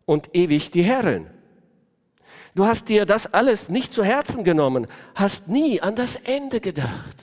und 0.05 0.37
ewig 0.37 0.71
die 0.71 0.83
Herrin. 0.83 1.27
Du 2.55 2.67
hast 2.67 2.91
dir 2.91 3.07
das 3.07 3.33
alles 3.33 3.71
nicht 3.71 3.95
zu 3.95 4.05
Herzen 4.05 4.45
genommen, 4.45 4.87
hast 5.15 5.49
nie 5.49 5.81
an 5.81 5.97
das 5.97 6.17
Ende 6.17 6.61
gedacht. 6.61 7.17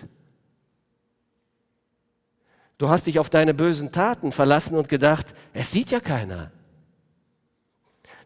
Du 2.80 2.90
hast 2.90 3.06
dich 3.06 3.20
auf 3.20 3.30
deine 3.30 3.54
bösen 3.54 3.92
Taten 3.92 4.32
verlassen 4.32 4.76
und 4.76 4.90
gedacht, 4.90 5.28
es 5.54 5.70
sieht 5.70 5.92
ja 5.92 6.00
keiner. 6.00 6.52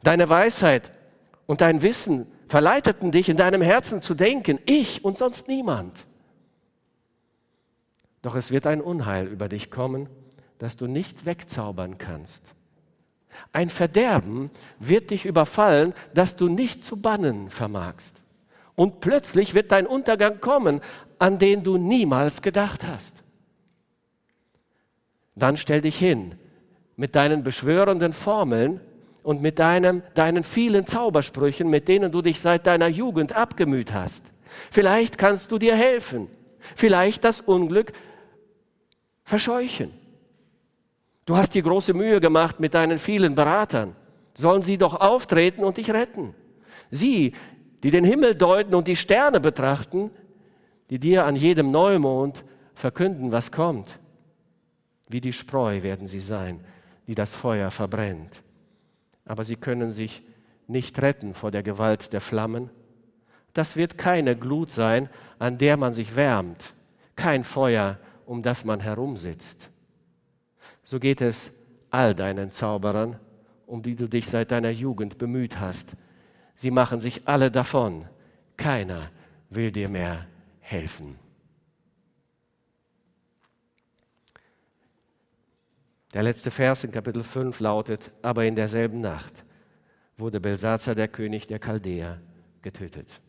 Deine 0.03 0.29
Weisheit 0.29 0.89
und 1.47 1.59
dein 1.59 1.81
Wissen 1.81 2.31
verleiteten 2.47 3.11
dich 3.11 3.27
in 3.27 3.35
deinem 3.35 3.61
Herzen 3.61 4.01
zu 4.01 4.13
denken, 4.13 4.57
ich 4.65 5.03
und 5.03 5.17
sonst 5.17 5.49
niemand. 5.49 6.05
Doch 8.21 8.35
es 8.35 8.51
wird 8.51 8.65
ein 8.65 8.79
Unheil 8.79 9.27
über 9.27 9.49
dich 9.49 9.69
kommen, 9.69 10.07
das 10.57 10.75
du 10.75 10.87
nicht 10.87 11.25
wegzaubern 11.25 11.97
kannst. 11.97 12.53
Ein 13.51 13.69
Verderben 13.69 14.49
wird 14.79 15.11
dich 15.11 15.25
überfallen, 15.25 15.93
das 16.13 16.35
du 16.35 16.47
nicht 16.47 16.83
zu 16.83 16.97
bannen 16.97 17.49
vermagst. 17.49 18.23
Und 18.75 18.99
plötzlich 18.99 19.53
wird 19.53 19.71
dein 19.71 19.87
Untergang 19.87 20.39
kommen, 20.39 20.81
an 21.19 21.39
den 21.39 21.63
du 21.63 21.77
niemals 21.77 22.41
gedacht 22.41 22.85
hast. 22.85 23.23
Dann 25.35 25.57
stell 25.57 25.81
dich 25.81 25.97
hin 25.97 26.35
mit 26.95 27.15
deinen 27.15 27.43
beschwörenden 27.43 28.13
Formeln 28.13 28.81
und 29.23 29.41
mit 29.41 29.59
deinem, 29.59 30.01
deinen 30.15 30.43
vielen 30.43 30.85
Zaubersprüchen, 30.85 31.69
mit 31.69 31.87
denen 31.87 32.11
du 32.11 32.21
dich 32.21 32.39
seit 32.39 32.65
deiner 32.65 32.87
Jugend 32.87 33.33
abgemüht 33.33 33.93
hast. 33.93 34.23
Vielleicht 34.71 35.17
kannst 35.17 35.51
du 35.51 35.57
dir 35.57 35.75
helfen, 35.75 36.27
vielleicht 36.75 37.23
das 37.23 37.41
Unglück 37.41 37.93
verscheuchen. 39.23 39.91
Du 41.27 41.35
hast 41.35 41.53
dir 41.53 41.61
große 41.61 41.93
Mühe 41.93 42.21
gemacht 42.21 42.61
mit 42.61 42.73
deinen 42.73 42.99
vielen 42.99 43.35
Beratern. 43.35 43.97
Sollen 44.33 44.61
sie 44.61 44.77
doch 44.77 44.95
auftreten 44.95 45.65
und 45.65 45.75
dich 45.75 45.91
retten. 45.91 46.33
Sie, 46.89 47.33
die 47.83 47.91
den 47.91 48.05
Himmel 48.05 48.33
deuten 48.33 48.73
und 48.73 48.87
die 48.87 48.95
Sterne 48.95 49.41
betrachten, 49.41 50.09
die 50.89 50.99
dir 50.99 51.25
an 51.25 51.35
jedem 51.35 51.69
Neumond 51.69 52.45
verkünden, 52.73 53.33
was 53.33 53.51
kommt. 53.51 53.99
Wie 55.09 55.19
die 55.19 55.33
Spreu 55.33 55.83
werden 55.83 56.07
sie 56.07 56.21
sein, 56.21 56.61
die 57.07 57.15
das 57.15 57.33
Feuer 57.33 57.71
verbrennt. 57.71 58.41
Aber 59.25 59.43
sie 59.43 59.57
können 59.57 59.91
sich 59.91 60.23
nicht 60.65 61.01
retten 61.01 61.33
vor 61.33 61.51
der 61.51 61.61
Gewalt 61.61 62.13
der 62.13 62.21
Flammen. 62.21 62.69
Das 63.51 63.75
wird 63.75 63.97
keine 63.97 64.37
Glut 64.37 64.71
sein, 64.71 65.09
an 65.39 65.57
der 65.57 65.75
man 65.75 65.91
sich 65.91 66.15
wärmt, 66.15 66.73
kein 67.17 67.43
Feuer, 67.43 67.97
um 68.25 68.43
das 68.43 68.63
man 68.63 68.79
herumsitzt. 68.79 69.69
So 70.87 71.01
geht 71.01 71.19
es 71.19 71.51
all 71.89 72.15
deinen 72.15 72.49
Zauberern, 72.49 73.19
um 73.65 73.83
die 73.83 73.97
du 73.97 74.07
dich 74.07 74.25
seit 74.25 74.51
deiner 74.51 74.69
Jugend 74.69 75.17
bemüht 75.17 75.59
hast. 75.59 75.97
Sie 76.55 76.71
machen 76.71 77.01
sich 77.01 77.27
alle 77.27 77.51
davon. 77.51 78.05
Keiner 78.55 79.11
will 79.49 79.69
dir 79.69 79.89
mehr 79.89 80.27
helfen. 80.61 81.19
Der 86.13 86.23
letzte 86.23 86.51
Vers 86.51 86.85
in 86.85 86.91
Kapitel 86.91 87.21
5 87.21 87.59
lautet, 87.59 88.09
aber 88.21 88.45
in 88.45 88.55
derselben 88.55 89.01
Nacht 89.01 89.33
wurde 90.15 90.39
Belsazar, 90.39 90.95
der 90.95 91.09
König 91.09 91.47
der 91.47 91.59
Chaldäer, 91.59 92.21
getötet. 92.61 93.19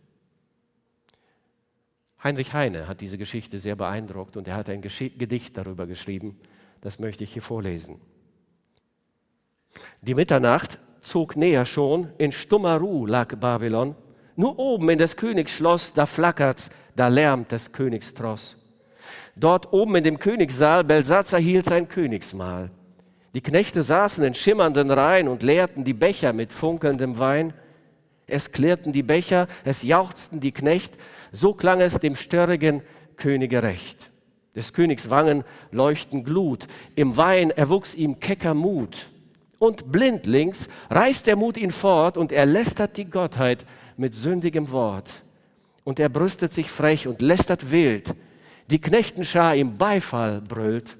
Heinrich 2.23 2.53
Heine 2.53 2.87
hat 2.87 3.01
diese 3.01 3.19
Geschichte 3.19 3.59
sehr 3.59 3.75
beeindruckt 3.75 4.37
und 4.37 4.47
er 4.47 4.55
hat 4.55 4.69
ein 4.69 4.81
Gedicht 4.81 5.57
darüber 5.57 5.89
geschrieben. 5.89 6.39
Das 6.81 6.99
möchte 6.99 7.25
ich 7.25 7.33
hier 7.33 7.43
vorlesen. 7.43 8.01
Die 10.03 10.15
Mitternacht 10.15 10.79
zog 11.01 11.37
näher 11.37 11.65
schon, 11.65 12.09
in 12.19 12.33
stummer 12.33 12.77
Ruhe 12.79 13.09
lag 13.09 13.35
Babylon. 13.37 13.95
Nur 14.37 14.59
oben 14.59 14.89
in 14.91 14.99
des 14.99 15.17
Königs 15.17 15.53
Schloss, 15.53 15.93
da 15.93 16.07
flackert's, 16.07 16.71
da 16.95 17.09
lärmt 17.09 17.51
des 17.51 17.73
Königs 17.73 18.15
Tross. 18.15 18.57
Dort 19.35 19.73
oben 19.73 19.97
in 19.97 20.05
dem 20.05 20.19
Königssaal, 20.19 20.85
Belsatzer 20.85 21.39
hielt 21.39 21.65
sein 21.65 21.89
Königsmahl. 21.89 22.71
Die 23.35 23.41
Knechte 23.41 23.83
saßen 23.83 24.25
in 24.25 24.35
schimmernden 24.35 24.91
Reihen 24.91 25.29
und 25.29 25.43
leerten 25.43 25.85
die 25.85 25.95
Becher 25.95 26.33
mit 26.33 26.53
funkelndem 26.53 27.19
Wein. 27.19 27.53
Es 28.27 28.53
klirrten 28.53 28.93
die 28.93 29.03
Becher, 29.03 29.47
es 29.65 29.83
jauchzten 29.83 30.41
die 30.41 30.53
Knecht, 30.53 30.95
so 31.33 31.55
klang 31.55 31.81
es 31.81 31.99
dem 32.01 32.17
störrigen 32.17 32.83
Könige 33.17 33.63
recht. 33.63 34.11
Des 34.55 34.73
Königs 34.73 35.11
Wangen 35.11 35.45
leuchten 35.71 36.25
Glut, 36.25 36.67
im 36.97 37.17
Wein 37.17 37.51
erwuchs 37.51 37.95
ihm 37.95 38.19
kecker 38.21 38.55
Mut. 38.55 39.11
Und 39.59 39.91
blindlings 39.93 40.69
reißt 40.91 41.27
der 41.27 41.37
Mut 41.37 41.57
ihn 41.57 41.71
fort 41.71 42.17
und 42.17 42.33
er 42.33 42.47
lästert 42.47 42.97
die 42.97 43.05
Gottheit 43.05 43.65
mit 43.97 44.15
sündigem 44.15 44.71
Wort. 44.71 45.25
und 45.89 45.99
er 45.99 46.11
brüstet 46.11 46.53
sich 46.53 46.71
frech 46.71 47.07
und 47.09 47.23
lästert 47.23 47.71
wild. 47.71 48.15
Die 48.71 48.79
Knechtenschar 48.79 49.57
ihm 49.57 49.79
Beifall 49.79 50.43
brüllt. 50.43 50.99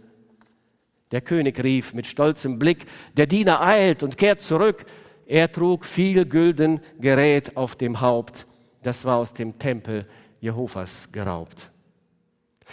Der 1.11 1.21
König 1.21 1.63
rief 1.63 1.93
mit 1.93 2.07
stolzem 2.07 2.59
Blick, 2.59 2.87
der 3.15 3.27
Diener 3.27 3.61
eilt 3.61 4.03
und 4.03 4.17
kehrt 4.17 4.41
zurück. 4.41 4.87
Er 5.27 5.53
trug 5.53 5.85
viel 5.85 6.25
gülden 6.25 6.81
Gerät 6.99 7.55
auf 7.55 7.77
dem 7.77 8.01
Haupt, 8.01 8.47
das 8.83 9.05
war 9.05 9.19
aus 9.19 9.35
dem 9.35 9.59
Tempel 9.59 10.07
Jehovas 10.41 11.13
geraubt. 11.13 11.71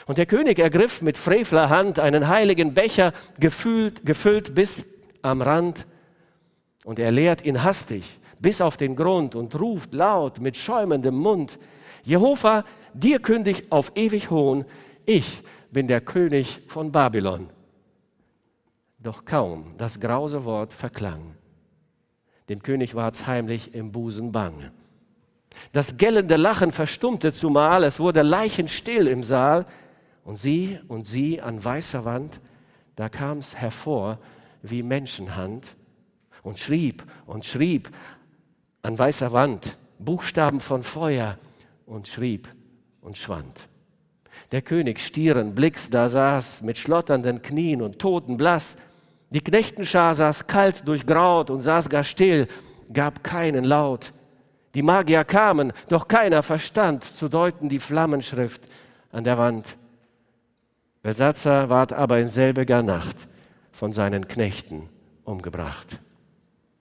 Und 0.05 0.17
der 0.17 0.25
König 0.25 0.59
ergriff 0.59 1.01
mit 1.01 1.17
frevler 1.17 1.69
Hand 1.69 1.99
einen 1.99 2.27
heiligen 2.27 2.73
Becher, 2.73 3.13
gefüllt, 3.39 4.05
gefüllt 4.05 4.53
bis 4.53 4.85
am 5.21 5.41
Rand, 5.41 5.85
und 6.83 6.99
er 6.99 7.11
leert 7.11 7.43
ihn 7.43 7.63
hastig 7.63 8.19
bis 8.39 8.61
auf 8.61 8.77
den 8.77 8.95
Grund 8.95 9.33
und 9.33 9.59
ruft 9.59 9.93
laut 9.93 10.39
mit 10.39 10.57
schäumendem 10.57 11.15
Mund, 11.15 11.57
Jehova, 12.03 12.63
dir 12.93 13.19
kündig 13.19 13.71
auf 13.71 13.93
ewig 13.95 14.29
Hohn, 14.29 14.65
ich 15.05 15.41
bin 15.71 15.87
der 15.87 16.01
König 16.01 16.61
von 16.67 16.91
Babylon. 16.91 17.49
Doch 18.99 19.25
kaum 19.25 19.73
das 19.77 19.99
grause 19.99 20.45
Wort 20.45 20.73
verklang. 20.73 21.35
Dem 22.49 22.61
König 22.61 22.93
ward's 22.93 23.25
heimlich 23.25 23.73
im 23.73 23.91
Busen 23.91 24.31
bang. 24.31 24.71
Das 25.71 25.97
gellende 25.97 26.35
Lachen 26.35 26.71
verstummte 26.71 27.33
zumal, 27.33 27.83
es 27.83 27.99
wurde 27.99 28.21
leichenstill 28.21 29.07
im 29.07 29.23
Saal, 29.23 29.65
und 30.25 30.37
sie 30.37 30.79
und 30.89 31.07
sie 31.07 31.39
an 31.39 31.63
weißer 31.63 32.03
Wand, 32.03 32.41
da 32.97 33.07
kam's 33.07 33.55
hervor 33.55 34.19
wie 34.61 34.83
Menschenhand 34.83 35.77
und 36.43 36.59
schrieb 36.59 37.05
und 37.25 37.45
schrieb 37.45 37.89
an 38.81 38.99
weißer 38.99 39.31
Wand 39.31 39.77
Buchstaben 39.99 40.59
von 40.59 40.83
Feuer 40.83 41.37
und 41.85 42.07
schrieb 42.09 42.49
und 43.01 43.17
schwand. 43.17 43.69
Der 44.51 44.61
König 44.61 44.99
stieren 44.99 45.55
Blicks 45.55 45.89
da 45.89 46.09
saß 46.09 46.63
mit 46.63 46.77
schlotternden 46.77 47.41
Knien 47.41 47.81
und 47.81 47.99
totenblass. 47.99 48.77
Die 49.29 49.41
Knechtenschar 49.41 50.13
saß 50.13 50.47
kalt 50.47 50.87
durchgraut 50.87 51.49
und 51.49 51.61
saß 51.61 51.87
gar 51.89 52.03
still, 52.03 52.47
gab 52.91 53.23
keinen 53.23 53.63
Laut. 53.63 54.11
Die 54.73 54.83
Magier 54.83 55.23
kamen, 55.23 55.71
doch 55.87 56.07
keiner 56.07 56.43
verstand 56.43 57.03
zu 57.03 57.29
deuten 57.29 57.69
die 57.69 57.79
Flammenschrift 57.79 58.67
an 59.11 59.23
der 59.23 59.37
Wand. 59.37 59.77
Belsatzer 61.05 61.69
ward 61.69 61.93
aber 61.93 62.17
in 62.17 62.29
selbiger 62.29 62.81
Nacht 62.81 63.27
von 63.71 63.93
seinen 63.93 64.27
Knechten 64.27 64.89
umgebracht. 65.23 65.99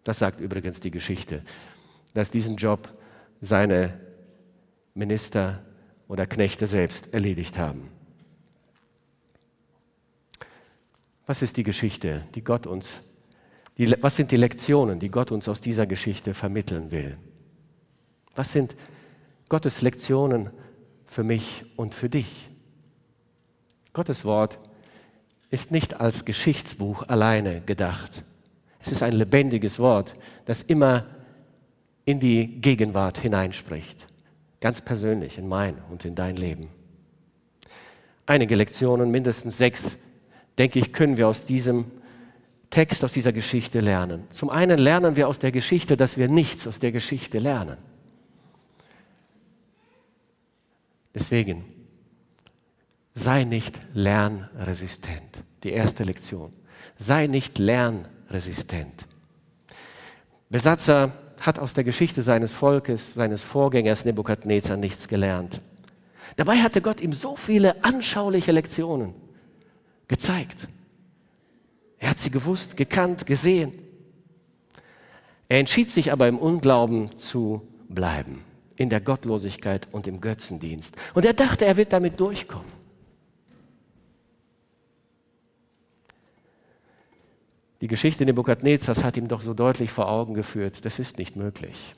Das 0.02 0.18
sagt 0.18 0.40
übrigens 0.40 0.80
die 0.80 0.90
Geschichte, 0.90 1.42
dass 2.14 2.30
diesen 2.30 2.56
Job 2.56 2.88
seine 3.42 4.00
Minister 4.94 5.62
oder 6.08 6.26
Knechte 6.26 6.66
selbst 6.66 7.12
erledigt 7.12 7.58
haben. 7.58 7.90
Was 11.26 11.42
ist 11.42 11.58
die 11.58 11.62
Geschichte, 11.62 12.26
die 12.34 12.42
Gott 12.42 12.66
uns, 12.66 12.88
die, 13.76 13.94
was 14.00 14.16
sind 14.16 14.30
die 14.30 14.38
Lektionen, 14.38 15.00
die 15.00 15.10
Gott 15.10 15.32
uns 15.32 15.50
aus 15.50 15.60
dieser 15.60 15.84
Geschichte 15.84 16.32
vermitteln 16.32 16.90
will? 16.90 17.18
Was 18.34 18.54
sind 18.54 18.74
Gottes 19.50 19.82
Lektionen 19.82 20.48
für 21.04 21.24
mich 21.24 21.66
und 21.76 21.92
für 21.92 22.08
dich? 22.08 22.53
Gottes 23.94 24.24
Wort 24.24 24.58
ist 25.50 25.70
nicht 25.70 26.00
als 26.00 26.24
Geschichtsbuch 26.24 27.04
alleine 27.08 27.62
gedacht. 27.62 28.24
Es 28.80 28.92
ist 28.92 29.02
ein 29.02 29.12
lebendiges 29.12 29.78
Wort, 29.78 30.14
das 30.44 30.62
immer 30.62 31.06
in 32.04 32.20
die 32.20 32.60
Gegenwart 32.60 33.18
hineinspricht. 33.18 34.06
Ganz 34.60 34.80
persönlich 34.80 35.38
in 35.38 35.48
mein 35.48 35.76
und 35.90 36.04
in 36.04 36.14
dein 36.16 36.36
Leben. 36.36 36.68
Einige 38.26 38.56
Lektionen, 38.56 39.10
mindestens 39.10 39.58
sechs, 39.58 39.96
denke 40.58 40.80
ich, 40.80 40.92
können 40.92 41.16
wir 41.16 41.28
aus 41.28 41.44
diesem 41.44 41.86
Text, 42.70 43.04
aus 43.04 43.12
dieser 43.12 43.32
Geschichte 43.32 43.80
lernen. 43.80 44.24
Zum 44.30 44.50
einen 44.50 44.78
lernen 44.78 45.14
wir 45.14 45.28
aus 45.28 45.38
der 45.38 45.52
Geschichte, 45.52 45.96
dass 45.96 46.16
wir 46.18 46.28
nichts 46.28 46.66
aus 46.66 46.80
der 46.80 46.90
Geschichte 46.90 47.38
lernen. 47.38 47.76
Deswegen 51.14 51.73
Sei 53.14 53.44
nicht 53.44 53.78
lernresistent. 53.94 55.38
Die 55.62 55.70
erste 55.70 56.02
Lektion. 56.02 56.50
Sei 56.98 57.26
nicht 57.26 57.58
lernresistent. 57.58 59.06
Besatzer 60.50 61.12
hat 61.40 61.58
aus 61.58 61.74
der 61.74 61.84
Geschichte 61.84 62.22
seines 62.22 62.52
Volkes, 62.52 63.14
seines 63.14 63.42
Vorgängers 63.42 64.04
Nebukadnezar 64.04 64.76
nichts 64.76 65.08
gelernt. 65.08 65.60
Dabei 66.36 66.56
hatte 66.58 66.80
Gott 66.80 67.00
ihm 67.00 67.12
so 67.12 67.36
viele 67.36 67.82
anschauliche 67.84 68.52
Lektionen 68.52 69.14
gezeigt. 70.08 70.68
Er 71.98 72.10
hat 72.10 72.18
sie 72.18 72.30
gewusst, 72.30 72.76
gekannt, 72.76 73.26
gesehen. 73.26 73.72
Er 75.48 75.60
entschied 75.60 75.90
sich 75.90 76.12
aber 76.12 76.28
im 76.28 76.38
Unglauben 76.38 77.16
zu 77.18 77.66
bleiben, 77.88 78.42
in 78.76 78.90
der 78.90 79.00
Gottlosigkeit 79.00 79.86
und 79.92 80.06
im 80.06 80.20
Götzendienst. 80.20 80.96
Und 81.14 81.24
er 81.24 81.34
dachte, 81.34 81.64
er 81.64 81.76
wird 81.76 81.92
damit 81.92 82.18
durchkommen. 82.18 82.83
Die 87.84 87.88
Geschichte 87.88 88.24
Nebukadnezars 88.24 89.04
hat 89.04 89.18
ihm 89.18 89.28
doch 89.28 89.42
so 89.42 89.52
deutlich 89.52 89.90
vor 89.90 90.08
Augen 90.08 90.32
geführt, 90.32 90.86
das 90.86 90.98
ist 90.98 91.18
nicht 91.18 91.36
möglich. 91.36 91.94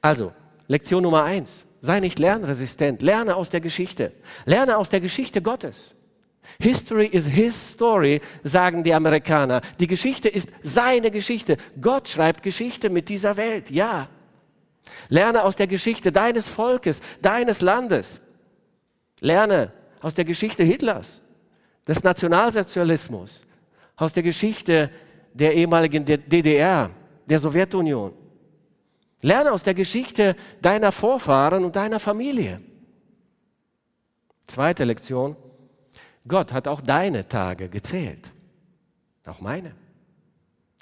Also, 0.00 0.32
Lektion 0.66 1.02
Nummer 1.02 1.24
eins, 1.24 1.66
sei 1.82 2.00
nicht 2.00 2.18
lernresistent, 2.18 3.02
lerne 3.02 3.36
aus 3.36 3.50
der 3.50 3.60
Geschichte, 3.60 4.12
lerne 4.46 4.78
aus 4.78 4.88
der 4.88 5.02
Geschichte 5.02 5.42
Gottes. 5.42 5.94
History 6.58 7.04
is 7.04 7.26
his 7.26 7.72
story, 7.72 8.22
sagen 8.44 8.82
die 8.82 8.94
Amerikaner. 8.94 9.60
Die 9.78 9.88
Geschichte 9.88 10.30
ist 10.30 10.48
seine 10.62 11.10
Geschichte. 11.10 11.58
Gott 11.78 12.08
schreibt 12.08 12.42
Geschichte 12.42 12.88
mit 12.88 13.10
dieser 13.10 13.36
Welt, 13.36 13.70
ja. 13.70 14.08
Lerne 15.10 15.44
aus 15.44 15.56
der 15.56 15.66
Geschichte 15.66 16.12
deines 16.12 16.48
Volkes, 16.48 17.02
deines 17.20 17.60
Landes. 17.60 18.22
Lerne 19.20 19.70
aus 20.00 20.14
der 20.14 20.24
Geschichte 20.24 20.62
Hitlers 20.62 21.20
des 21.86 22.02
Nationalsozialismus, 22.02 23.44
aus 23.96 24.12
der 24.12 24.22
Geschichte 24.22 24.90
der 25.32 25.54
ehemaligen 25.54 26.04
DDR, 26.04 26.90
der 27.26 27.38
Sowjetunion. 27.38 28.12
Lerne 29.22 29.52
aus 29.52 29.62
der 29.62 29.74
Geschichte 29.74 30.36
deiner 30.60 30.92
Vorfahren 30.92 31.64
und 31.64 31.76
deiner 31.76 31.98
Familie. 31.98 32.60
Zweite 34.46 34.84
Lektion. 34.84 35.36
Gott 36.26 36.52
hat 36.52 36.68
auch 36.68 36.80
deine 36.80 37.28
Tage 37.28 37.68
gezählt. 37.68 38.30
Auch 39.26 39.40
meine. 39.40 39.74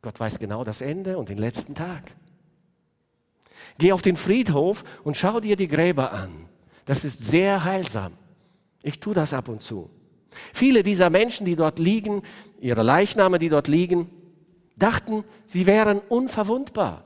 Gott 0.02 0.18
weiß 0.18 0.38
genau 0.38 0.64
das 0.64 0.80
Ende 0.80 1.18
und 1.18 1.28
den 1.28 1.38
letzten 1.38 1.74
Tag. 1.74 2.02
Geh 3.78 3.92
auf 3.92 4.02
den 4.02 4.16
Friedhof 4.16 4.84
und 5.04 5.16
schau 5.16 5.40
dir 5.40 5.56
die 5.56 5.68
Gräber 5.68 6.12
an. 6.12 6.48
Das 6.84 7.04
ist 7.04 7.24
sehr 7.24 7.64
heilsam. 7.64 8.12
Ich 8.82 8.98
tue 8.98 9.14
das 9.14 9.32
ab 9.32 9.48
und 9.48 9.62
zu. 9.62 9.88
Viele 10.52 10.82
dieser 10.82 11.10
Menschen, 11.10 11.46
die 11.46 11.56
dort 11.56 11.78
liegen, 11.78 12.22
ihre 12.60 12.82
Leichname, 12.82 13.38
die 13.38 13.48
dort 13.48 13.68
liegen, 13.68 14.10
dachten, 14.76 15.24
sie 15.46 15.66
wären 15.66 15.98
unverwundbar. 16.08 17.04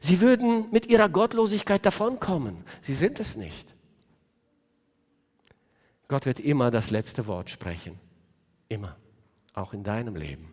Sie 0.00 0.20
würden 0.20 0.66
mit 0.70 0.86
ihrer 0.86 1.08
Gottlosigkeit 1.08 1.84
davonkommen. 1.84 2.64
Sie 2.82 2.94
sind 2.94 3.20
es 3.20 3.36
nicht. 3.36 3.74
Gott 6.08 6.26
wird 6.26 6.40
immer 6.40 6.70
das 6.70 6.90
letzte 6.90 7.26
Wort 7.26 7.50
sprechen. 7.50 7.98
Immer. 8.68 8.96
Auch 9.54 9.72
in 9.72 9.82
deinem 9.82 10.16
Leben. 10.16 10.52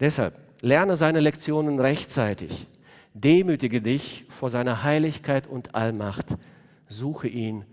Deshalb 0.00 0.36
lerne 0.60 0.96
seine 0.96 1.20
Lektionen 1.20 1.78
rechtzeitig. 1.80 2.66
Demütige 3.14 3.80
dich 3.80 4.24
vor 4.28 4.50
seiner 4.50 4.82
Heiligkeit 4.82 5.46
und 5.46 5.74
Allmacht. 5.74 6.26
Suche 6.88 7.28
ihn, 7.28 7.64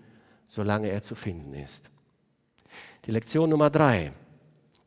solange 0.47 0.89
er 0.89 1.01
zu 1.01 1.15
finden 1.15 1.53
ist. 1.53 1.89
Die 3.09 3.13
Lektion 3.15 3.49
Nummer 3.49 3.71
drei. 3.71 4.11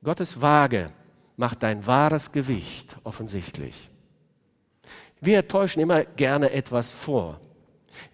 Gottes 0.05 0.41
Waage 0.41 0.93
macht 1.37 1.65
dein 1.65 1.85
wahres 1.89 2.31
Gewicht 2.31 2.97
offensichtlich. 3.03 3.91
Wir 5.21 5.49
täuschen 5.49 5.83
immer 5.83 6.05
gerne 6.05 6.53
etwas 6.53 6.93
vor. 6.93 7.41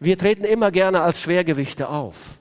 Wir 0.01 0.17
treten 0.17 0.45
immer 0.45 0.71
gerne 0.71 1.03
als 1.03 1.21
Schwergewichte 1.21 1.91
auf. 1.91 2.39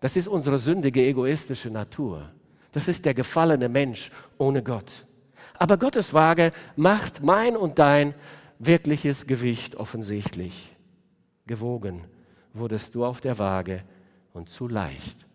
Das 0.00 0.16
ist 0.16 0.26
unsere 0.26 0.58
sündige, 0.58 1.00
egoistische 1.06 1.70
Natur. 1.70 2.28
Das 2.72 2.88
ist 2.88 3.04
der 3.04 3.14
gefallene 3.14 3.68
Mensch 3.68 4.10
ohne 4.36 4.64
Gott. 4.64 5.06
Aber 5.54 5.76
Gottes 5.76 6.12
Waage 6.12 6.50
macht 6.74 7.22
mein 7.22 7.56
und 7.56 7.78
dein 7.78 8.14
wirkliches 8.58 9.28
Gewicht 9.28 9.76
offensichtlich. 9.76 10.74
Gewogen 11.46 12.02
wurdest 12.52 12.96
du 12.96 13.04
auf 13.04 13.20
der 13.20 13.38
Waage 13.38 13.84
und 14.32 14.50
zu 14.50 14.66
leicht 14.66 15.25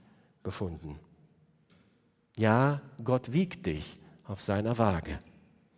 befunden. 0.44 1.00
Ja, 2.36 2.82
Gott 3.04 3.34
wiegt 3.34 3.66
dich 3.66 3.98
auf 4.26 4.42
seiner 4.42 4.78
Waage. 4.78 5.20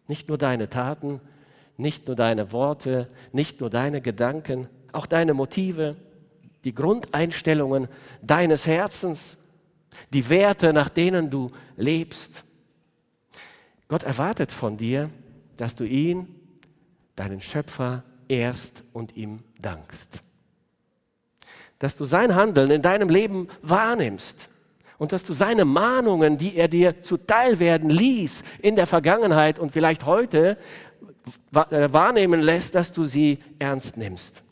Nicht 0.08 0.30
nur 0.30 0.38
deine 0.38 0.70
Taten, 0.70 1.20
nicht 1.78 2.08
nur 2.08 2.16
deine 2.16 2.52
Worte, 2.52 3.10
nicht 3.32 3.60
nur 3.60 3.70
deine 3.70 4.02
Gedanken, 4.02 4.70
auch 4.92 5.06
deine 5.06 5.34
Motive, 5.34 5.96
die 6.64 6.74
Grundeinstellungen 6.74 7.88
deines 8.22 8.68
Herzens, 8.68 9.38
die 10.14 10.30
Werte, 10.30 10.72
nach 10.72 10.90
denen 10.90 11.30
du 11.30 11.52
lebst. 11.76 12.44
Gott 13.88 14.04
erwartet 14.04 14.52
von 14.52 14.78
dir, 14.78 15.10
dass 15.58 15.76
du 15.76 15.84
ihn, 15.84 16.28
deinen 17.16 17.42
Schöpfer, 17.42 18.04
ehrst 18.28 18.84
und 18.94 19.16
ihm 19.18 19.44
dankst. 19.60 20.22
Dass 21.80 21.96
du 21.98 22.06
sein 22.06 22.36
Handeln 22.36 22.72
in 22.72 22.82
deinem 22.82 23.10
Leben 23.10 23.50
wahrnimmst 23.62 24.50
und 25.04 25.12
dass 25.12 25.26
du 25.26 25.34
seine 25.34 25.66
Mahnungen, 25.66 26.38
die 26.38 26.56
er 26.56 26.70
dir 26.70 27.02
zuteil 27.02 27.60
werden 27.60 27.90
ließ 27.90 28.42
in 28.62 28.78
der 28.78 28.88
Vergangenheit 28.88 29.60
und 29.60 29.74
vielleicht 29.74 30.06
heute 30.06 30.58
äh, 31.54 31.92
wahrnehmen 31.92 32.40
lässt, 32.40 32.74
dass 32.74 32.94
du 32.94 33.04
sie 33.04 33.40
ernst 33.60 33.98
nimmst. 33.98 34.44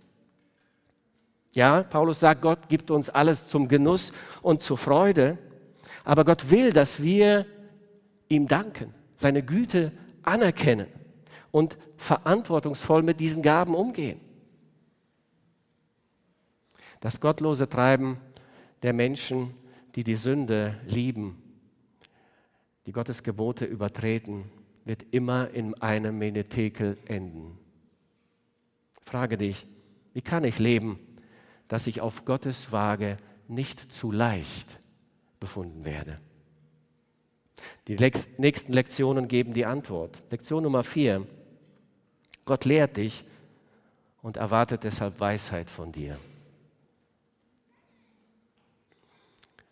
Ja, 1.53 1.83
Paulus 1.83 2.19
sagt, 2.19 2.41
Gott 2.41 2.67
gibt 2.67 2.91
uns 2.91 3.09
alles 3.09 3.47
zum 3.47 3.69
Genuss 3.69 4.11
und 4.41 4.61
zur 4.61 4.77
Freude, 4.77 5.37
aber 6.03 6.25
Gott 6.25 6.49
will, 6.49 6.73
dass 6.73 7.01
wir 7.01 7.45
ihm 8.27 8.49
danken, 8.49 8.93
seine 9.15 9.43
Güte 9.43 9.93
anerkennen 10.21 10.87
und 11.51 11.77
verantwortungsvoll 11.95 13.03
mit 13.03 13.21
diesen 13.21 13.41
Gaben 13.41 13.73
umgehen. 13.73 14.19
Das 16.99 17.21
gottlose 17.21 17.69
Treiben 17.69 18.17
der 18.83 18.91
Menschen, 18.91 19.53
die 19.95 20.03
die 20.03 20.15
Sünde 20.15 20.79
lieben, 20.87 21.41
die 22.85 22.91
Gottes 22.91 23.23
Gebote 23.23 23.65
übertreten, 23.65 24.45
wird 24.85 25.05
immer 25.11 25.49
in 25.49 25.79
einem 25.81 26.17
Menetekel 26.17 26.97
enden. 27.05 27.57
Frage 29.05 29.37
dich, 29.37 29.67
wie 30.13 30.21
kann 30.21 30.43
ich 30.43 30.59
leben, 30.59 30.99
dass 31.67 31.87
ich 31.87 32.01
auf 32.01 32.25
Gottes 32.25 32.71
Waage 32.71 33.17
nicht 33.47 33.91
zu 33.91 34.11
leicht 34.11 34.79
befunden 35.39 35.85
werde? 35.85 36.19
Die 37.87 37.95
nächsten 37.95 38.73
Lektionen 38.73 39.27
geben 39.27 39.53
die 39.53 39.65
Antwort. 39.65 40.23
Lektion 40.31 40.63
Nummer 40.63 40.83
vier. 40.83 41.27
Gott 42.45 42.65
lehrt 42.65 42.97
dich 42.97 43.23
und 44.21 44.37
erwartet 44.37 44.83
deshalb 44.83 45.19
Weisheit 45.19 45.69
von 45.69 45.91
dir. 45.91 46.17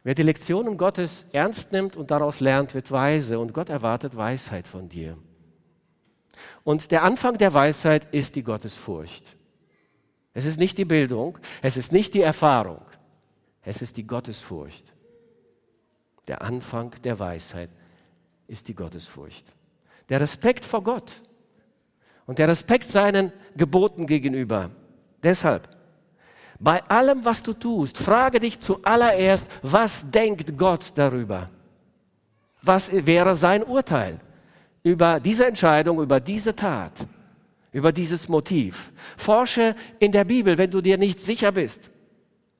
Wer 0.03 0.15
die 0.15 0.23
Lektionen 0.23 0.77
Gottes 0.77 1.25
ernst 1.33 1.71
nimmt 1.71 1.97
und 1.97 2.11
daraus 2.11 2.39
lernt, 2.39 2.73
wird 2.73 2.91
weise 2.91 3.39
und 3.39 3.53
Gott 3.53 3.69
erwartet 3.69 4.15
Weisheit 4.15 4.67
von 4.67 4.87
dir. 4.87 5.17
Und 6.63 6.91
der 6.91 7.03
Anfang 7.03 7.37
der 7.37 7.53
Weisheit 7.53 8.13
ist 8.13 8.35
die 8.35 8.43
Gottesfurcht. 8.43 9.35
Es 10.33 10.45
ist 10.45 10.57
nicht 10.57 10.77
die 10.77 10.85
Bildung, 10.85 11.37
es 11.61 11.75
ist 11.75 11.91
nicht 11.91 12.13
die 12.13 12.21
Erfahrung, 12.21 12.81
es 13.61 13.81
ist 13.81 13.97
die 13.97 14.07
Gottesfurcht. 14.07 14.93
Der 16.27 16.41
Anfang 16.43 16.95
der 17.03 17.19
Weisheit 17.19 17.69
ist 18.47 18.67
die 18.67 18.75
Gottesfurcht. 18.75 19.51
Der 20.07 20.21
Respekt 20.21 20.63
vor 20.63 20.83
Gott 20.83 21.21
und 22.25 22.39
der 22.39 22.47
Respekt 22.47 22.87
seinen 22.87 23.33
Geboten 23.57 24.05
gegenüber. 24.05 24.71
Deshalb 25.23 25.67
bei 26.59 26.83
allem, 26.89 27.23
was 27.23 27.41
du 27.41 27.53
tust, 27.53 27.97
frage 27.97 28.39
dich 28.39 28.59
zuallererst, 28.59 29.45
was 29.61 30.09
denkt 30.09 30.57
Gott 30.57 30.91
darüber? 30.95 31.49
Was 32.61 32.91
wäre 32.91 33.35
sein 33.35 33.63
Urteil 33.63 34.19
über 34.83 35.21
diese 35.21 35.47
Entscheidung, 35.47 36.01
über 36.01 36.19
diese 36.19 36.53
Tat, 36.53 36.91
über 37.71 37.93
dieses 37.93 38.27
Motiv? 38.27 38.91
Forsche 39.15 39.73
in 39.99 40.11
der 40.11 40.25
Bibel, 40.25 40.57
wenn 40.57 40.69
du 40.69 40.81
dir 40.81 40.97
nicht 40.97 41.21
sicher 41.21 41.53
bist. 41.53 41.89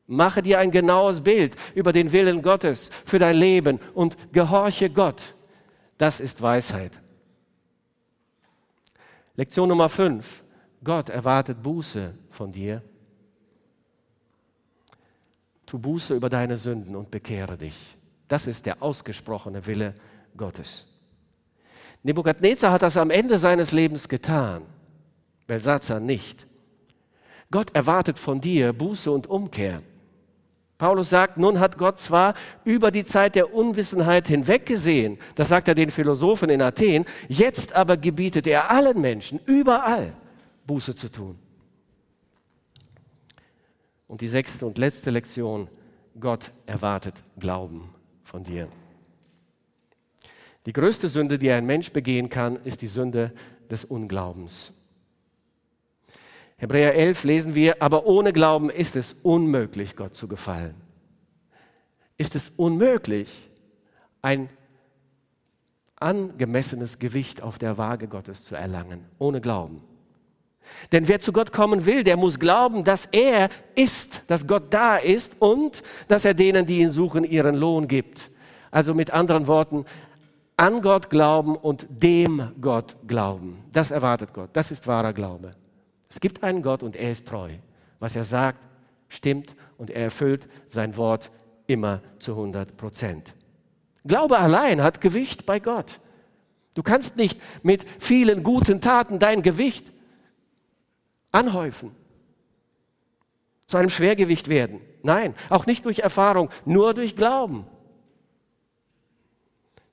Mache 0.07 0.41
dir 0.41 0.59
ein 0.59 0.71
genaues 0.71 1.19
Bild 1.19 1.55
über 1.75 1.91
den 1.91 2.11
Willen 2.13 2.41
Gottes 2.41 2.89
für 3.05 3.19
dein 3.19 3.35
Leben 3.35 3.79
und 3.93 4.15
gehorche 4.31 4.89
Gott. 4.89 5.35
Das 5.97 6.21
ist 6.21 6.41
Weisheit. 6.41 6.93
Lektion 9.35 9.67
Nummer 9.67 9.89
5. 9.89 10.43
Gott 10.81 11.09
erwartet 11.09 11.61
Buße 11.61 12.13
von 12.29 12.53
dir 12.53 12.81
tu 15.69 15.77
Buße 15.77 16.15
über 16.15 16.29
deine 16.29 16.57
Sünden 16.57 16.95
und 16.95 17.11
bekehre 17.11 17.57
dich. 17.57 17.75
Das 18.27 18.47
ist 18.47 18.65
der 18.65 18.81
ausgesprochene 18.81 19.65
Wille 19.65 19.93
Gottes. 20.35 20.85
Nebukadnezar 22.03 22.71
hat 22.71 22.81
das 22.81 22.97
am 22.97 23.09
Ende 23.11 23.37
seines 23.37 23.71
Lebens 23.71 24.09
getan, 24.09 24.63
Belsazar 25.47 25.99
nicht. 25.99 26.47
Gott 27.51 27.75
erwartet 27.75 28.17
von 28.17 28.41
dir 28.41 28.73
Buße 28.73 29.11
und 29.11 29.27
Umkehr. 29.27 29.81
Paulus 30.77 31.09
sagt, 31.09 31.37
nun 31.37 31.59
hat 31.59 31.77
Gott 31.77 31.99
zwar 31.99 32.35
über 32.63 32.89
die 32.89 33.03
Zeit 33.03 33.35
der 33.35 33.53
Unwissenheit 33.53 34.27
hinweggesehen, 34.27 35.17
das 35.35 35.49
sagt 35.49 35.67
er 35.67 35.75
den 35.75 35.91
Philosophen 35.91 36.49
in 36.49 36.61
Athen, 36.61 37.05
jetzt 37.27 37.73
aber 37.73 37.97
gebietet 37.97 38.47
er 38.47 38.71
allen 38.71 39.01
Menschen 39.01 39.39
überall 39.45 40.13
Buße 40.65 40.95
zu 40.95 41.09
tun. 41.09 41.37
Und 44.09 44.21
die 44.21 44.27
sechste 44.27 44.65
und 44.65 44.79
letzte 44.79 45.11
Lektion, 45.11 45.69
Gott 46.19 46.51
erwartet 46.65 47.13
Glauben 47.37 47.93
von 48.23 48.43
dir. 48.43 48.67
Die 50.65 50.73
größte 50.73 51.07
Sünde, 51.07 51.37
die 51.37 51.51
ein 51.51 51.67
Mensch 51.67 51.91
begehen 51.91 52.27
kann, 52.27 52.57
ist 52.63 52.81
die 52.81 52.87
Sünde 52.87 53.31
des 53.69 53.85
Unglaubens. 53.85 54.73
Hebräer 56.57 56.95
11 56.95 57.23
lesen 57.23 57.55
wir, 57.55 57.83
aber 57.83 58.07
ohne 58.07 58.33
Glauben 58.33 58.71
ist 58.71 58.95
es 58.95 59.13
unmöglich, 59.21 59.95
Gott 59.95 60.15
zu 60.15 60.27
gefallen. 60.27 60.73
Ist 62.17 62.33
es 62.33 62.51
unmöglich, 62.57 63.47
ein 64.23 64.49
angemessenes 65.97 66.97
Gewicht 66.97 67.43
auf 67.43 67.59
der 67.59 67.77
Waage 67.77 68.07
Gottes 68.07 68.43
zu 68.43 68.55
erlangen, 68.55 69.05
ohne 69.19 69.39
Glauben. 69.39 69.83
Denn 70.91 71.07
wer 71.07 71.19
zu 71.19 71.31
Gott 71.31 71.51
kommen 71.51 71.85
will, 71.85 72.03
der 72.03 72.17
muss 72.17 72.39
glauben, 72.39 72.83
dass 72.83 73.05
er 73.07 73.49
ist, 73.75 74.23
dass 74.27 74.47
Gott 74.47 74.73
da 74.73 74.97
ist 74.97 75.35
und 75.39 75.83
dass 76.07 76.25
er 76.25 76.33
denen, 76.33 76.65
die 76.65 76.79
ihn 76.79 76.91
suchen, 76.91 77.23
ihren 77.23 77.55
Lohn 77.55 77.87
gibt. 77.87 78.31
Also 78.71 78.93
mit 78.93 79.11
anderen 79.11 79.47
Worten, 79.47 79.85
an 80.57 80.81
Gott 80.81 81.09
glauben 81.09 81.55
und 81.55 81.87
dem 81.89 82.51
Gott 82.59 82.97
glauben. 83.07 83.63
Das 83.71 83.91
erwartet 83.91 84.33
Gott. 84.33 84.49
Das 84.53 84.71
ist 84.71 84.87
wahrer 84.87 85.13
Glaube. 85.13 85.55
Es 86.09 86.19
gibt 86.19 86.43
einen 86.43 86.61
Gott 86.61 86.83
und 86.83 86.95
er 86.95 87.11
ist 87.11 87.27
treu. 87.27 87.51
Was 87.99 88.15
er 88.15 88.25
sagt, 88.25 88.59
stimmt 89.07 89.55
und 89.77 89.89
er 89.89 90.03
erfüllt 90.03 90.47
sein 90.67 90.97
Wort 90.97 91.31
immer 91.67 92.01
zu 92.19 92.31
100 92.31 92.75
Prozent. 92.77 93.33
Glaube 94.05 94.39
allein 94.39 94.81
hat 94.81 95.01
Gewicht 95.01 95.45
bei 95.45 95.59
Gott. 95.59 95.99
Du 96.73 96.83
kannst 96.83 97.15
nicht 97.17 97.39
mit 97.63 97.85
vielen 97.99 98.43
guten 98.43 98.81
Taten 98.81 99.19
dein 99.19 99.41
Gewicht 99.41 99.85
anhäufen, 101.31 101.91
zu 103.67 103.77
einem 103.77 103.89
Schwergewicht 103.89 104.47
werden. 104.47 104.81
Nein, 105.03 105.35
auch 105.49 105.65
nicht 105.65 105.85
durch 105.85 105.99
Erfahrung, 105.99 106.49
nur 106.65 106.93
durch 106.93 107.15
Glauben. 107.15 107.65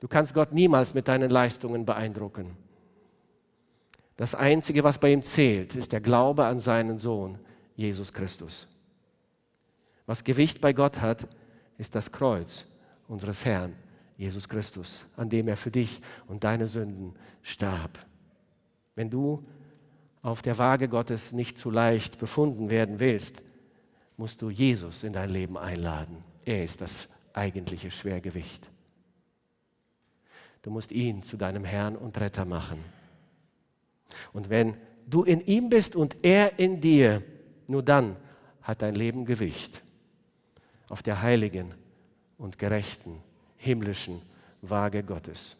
Du 0.00 0.08
kannst 0.08 0.34
Gott 0.34 0.52
niemals 0.52 0.94
mit 0.94 1.08
deinen 1.08 1.30
Leistungen 1.30 1.84
beeindrucken. 1.84 2.56
Das 4.16 4.34
Einzige, 4.34 4.82
was 4.82 4.98
bei 4.98 5.12
ihm 5.12 5.22
zählt, 5.22 5.74
ist 5.74 5.92
der 5.92 6.00
Glaube 6.00 6.46
an 6.46 6.58
seinen 6.58 6.98
Sohn, 6.98 7.38
Jesus 7.74 8.12
Christus. 8.12 8.66
Was 10.06 10.24
Gewicht 10.24 10.60
bei 10.60 10.72
Gott 10.72 11.00
hat, 11.00 11.28
ist 11.76 11.94
das 11.94 12.12
Kreuz 12.12 12.66
unseres 13.08 13.44
Herrn, 13.44 13.74
Jesus 14.16 14.48
Christus, 14.48 15.04
an 15.16 15.28
dem 15.28 15.48
er 15.48 15.56
für 15.56 15.70
dich 15.70 16.00
und 16.26 16.44
deine 16.44 16.66
Sünden 16.66 17.14
starb. 17.42 17.98
Wenn 18.94 19.10
du 19.10 19.46
auf 20.26 20.42
der 20.42 20.58
Waage 20.58 20.88
Gottes 20.88 21.30
nicht 21.30 21.56
zu 21.56 21.70
leicht 21.70 22.18
befunden 22.18 22.68
werden 22.68 22.98
willst, 22.98 23.42
musst 24.16 24.42
du 24.42 24.50
Jesus 24.50 25.04
in 25.04 25.12
dein 25.12 25.30
Leben 25.30 25.56
einladen. 25.56 26.24
Er 26.44 26.64
ist 26.64 26.80
das 26.80 27.08
eigentliche 27.32 27.92
Schwergewicht. 27.92 28.68
Du 30.62 30.70
musst 30.70 30.90
ihn 30.90 31.22
zu 31.22 31.36
deinem 31.36 31.64
Herrn 31.64 31.94
und 31.94 32.18
Retter 32.18 32.44
machen. 32.44 32.80
Und 34.32 34.50
wenn 34.50 34.76
du 35.06 35.22
in 35.22 35.40
ihm 35.42 35.68
bist 35.68 35.94
und 35.94 36.16
er 36.22 36.58
in 36.58 36.80
dir, 36.80 37.22
nur 37.68 37.84
dann 37.84 38.16
hat 38.62 38.82
dein 38.82 38.96
Leben 38.96 39.26
Gewicht 39.26 39.80
auf 40.88 41.04
der 41.04 41.22
heiligen 41.22 41.72
und 42.36 42.58
gerechten 42.58 43.22
himmlischen 43.58 44.20
Waage 44.60 45.04
Gottes. 45.04 45.56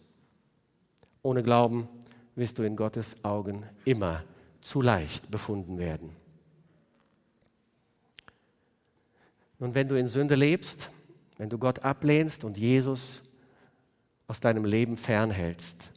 Ohne 1.22 1.44
Glauben 1.44 1.88
wirst 2.34 2.58
du 2.58 2.64
in 2.64 2.74
Gottes 2.74 3.24
Augen 3.24 3.62
immer 3.84 4.24
zu 4.66 4.82
leicht 4.82 5.30
befunden 5.30 5.78
werden. 5.78 6.10
Nun, 9.60 9.76
wenn 9.76 9.86
du 9.86 9.96
in 9.96 10.08
Sünde 10.08 10.34
lebst, 10.34 10.90
wenn 11.38 11.48
du 11.48 11.56
Gott 11.56 11.78
ablehnst 11.84 12.42
und 12.42 12.58
Jesus 12.58 13.22
aus 14.26 14.40
deinem 14.40 14.64
Leben 14.64 14.96
fernhältst, 14.96 15.88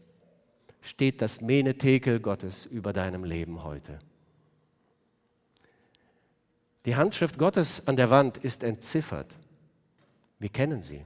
steht 0.82 1.20
das 1.20 1.42
Menetekel 1.42 2.20
Gottes 2.20 2.68
über 2.68 2.94
deinem 2.94 3.24
Leben 3.24 3.64
heute. 3.64 3.98
Die 6.86 6.96
Handschrift 6.96 7.40
Gottes 7.40 7.88
an 7.88 7.96
der 7.96 8.12
Wand 8.12 8.38
ist 8.38 8.62
entziffert. 8.62 9.34
Wir 10.38 10.50
kennen 10.50 10.84
sie. 10.84 11.04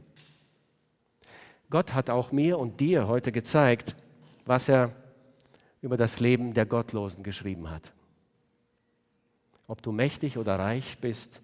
Gott 1.69 1.93
hat 1.93 2.09
auch 2.09 2.33
mir 2.33 2.59
und 2.59 2.81
dir 2.81 3.07
heute 3.07 3.31
gezeigt, 3.31 3.95
was 4.45 4.67
er 4.67 4.93
über 5.83 5.97
das 5.97 6.21
Leben 6.21 6.53
der 6.53 6.65
Gottlosen 6.65 7.23
geschrieben 7.23 7.69
hat. 7.69 7.91
Ob 9.67 9.81
du 9.81 9.91
mächtig 9.91 10.37
oder 10.37 10.57
reich 10.57 10.97
bist 10.99 11.41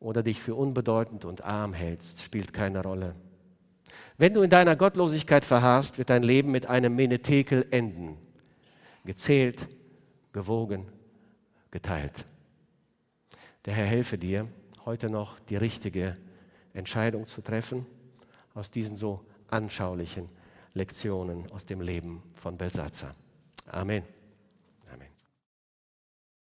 oder 0.00 0.24
dich 0.24 0.40
für 0.40 0.56
unbedeutend 0.56 1.24
und 1.24 1.44
arm 1.44 1.72
hältst, 1.72 2.20
spielt 2.20 2.52
keine 2.52 2.82
Rolle. 2.82 3.14
Wenn 4.16 4.34
du 4.34 4.42
in 4.42 4.50
deiner 4.50 4.74
Gottlosigkeit 4.74 5.44
verharrst, 5.44 5.98
wird 5.98 6.10
dein 6.10 6.24
Leben 6.24 6.50
mit 6.50 6.66
einem 6.66 6.96
Menetekel 6.96 7.64
enden. 7.70 8.18
Gezählt, 9.04 9.68
gewogen, 10.32 10.86
geteilt. 11.70 12.24
Der 13.66 13.74
Herr 13.74 13.86
helfe 13.86 14.18
dir, 14.18 14.48
heute 14.84 15.08
noch 15.08 15.38
die 15.38 15.56
richtige 15.56 16.14
Entscheidung 16.74 17.26
zu 17.26 17.40
treffen 17.40 17.86
aus 18.54 18.72
diesen 18.72 18.96
so 18.96 19.24
anschaulichen 19.46 20.26
Lektionen 20.74 21.48
aus 21.52 21.66
dem 21.66 21.80
Leben 21.80 22.22
von 22.34 22.56
Belsatzer. 22.56 23.14
아멘. 23.70 24.17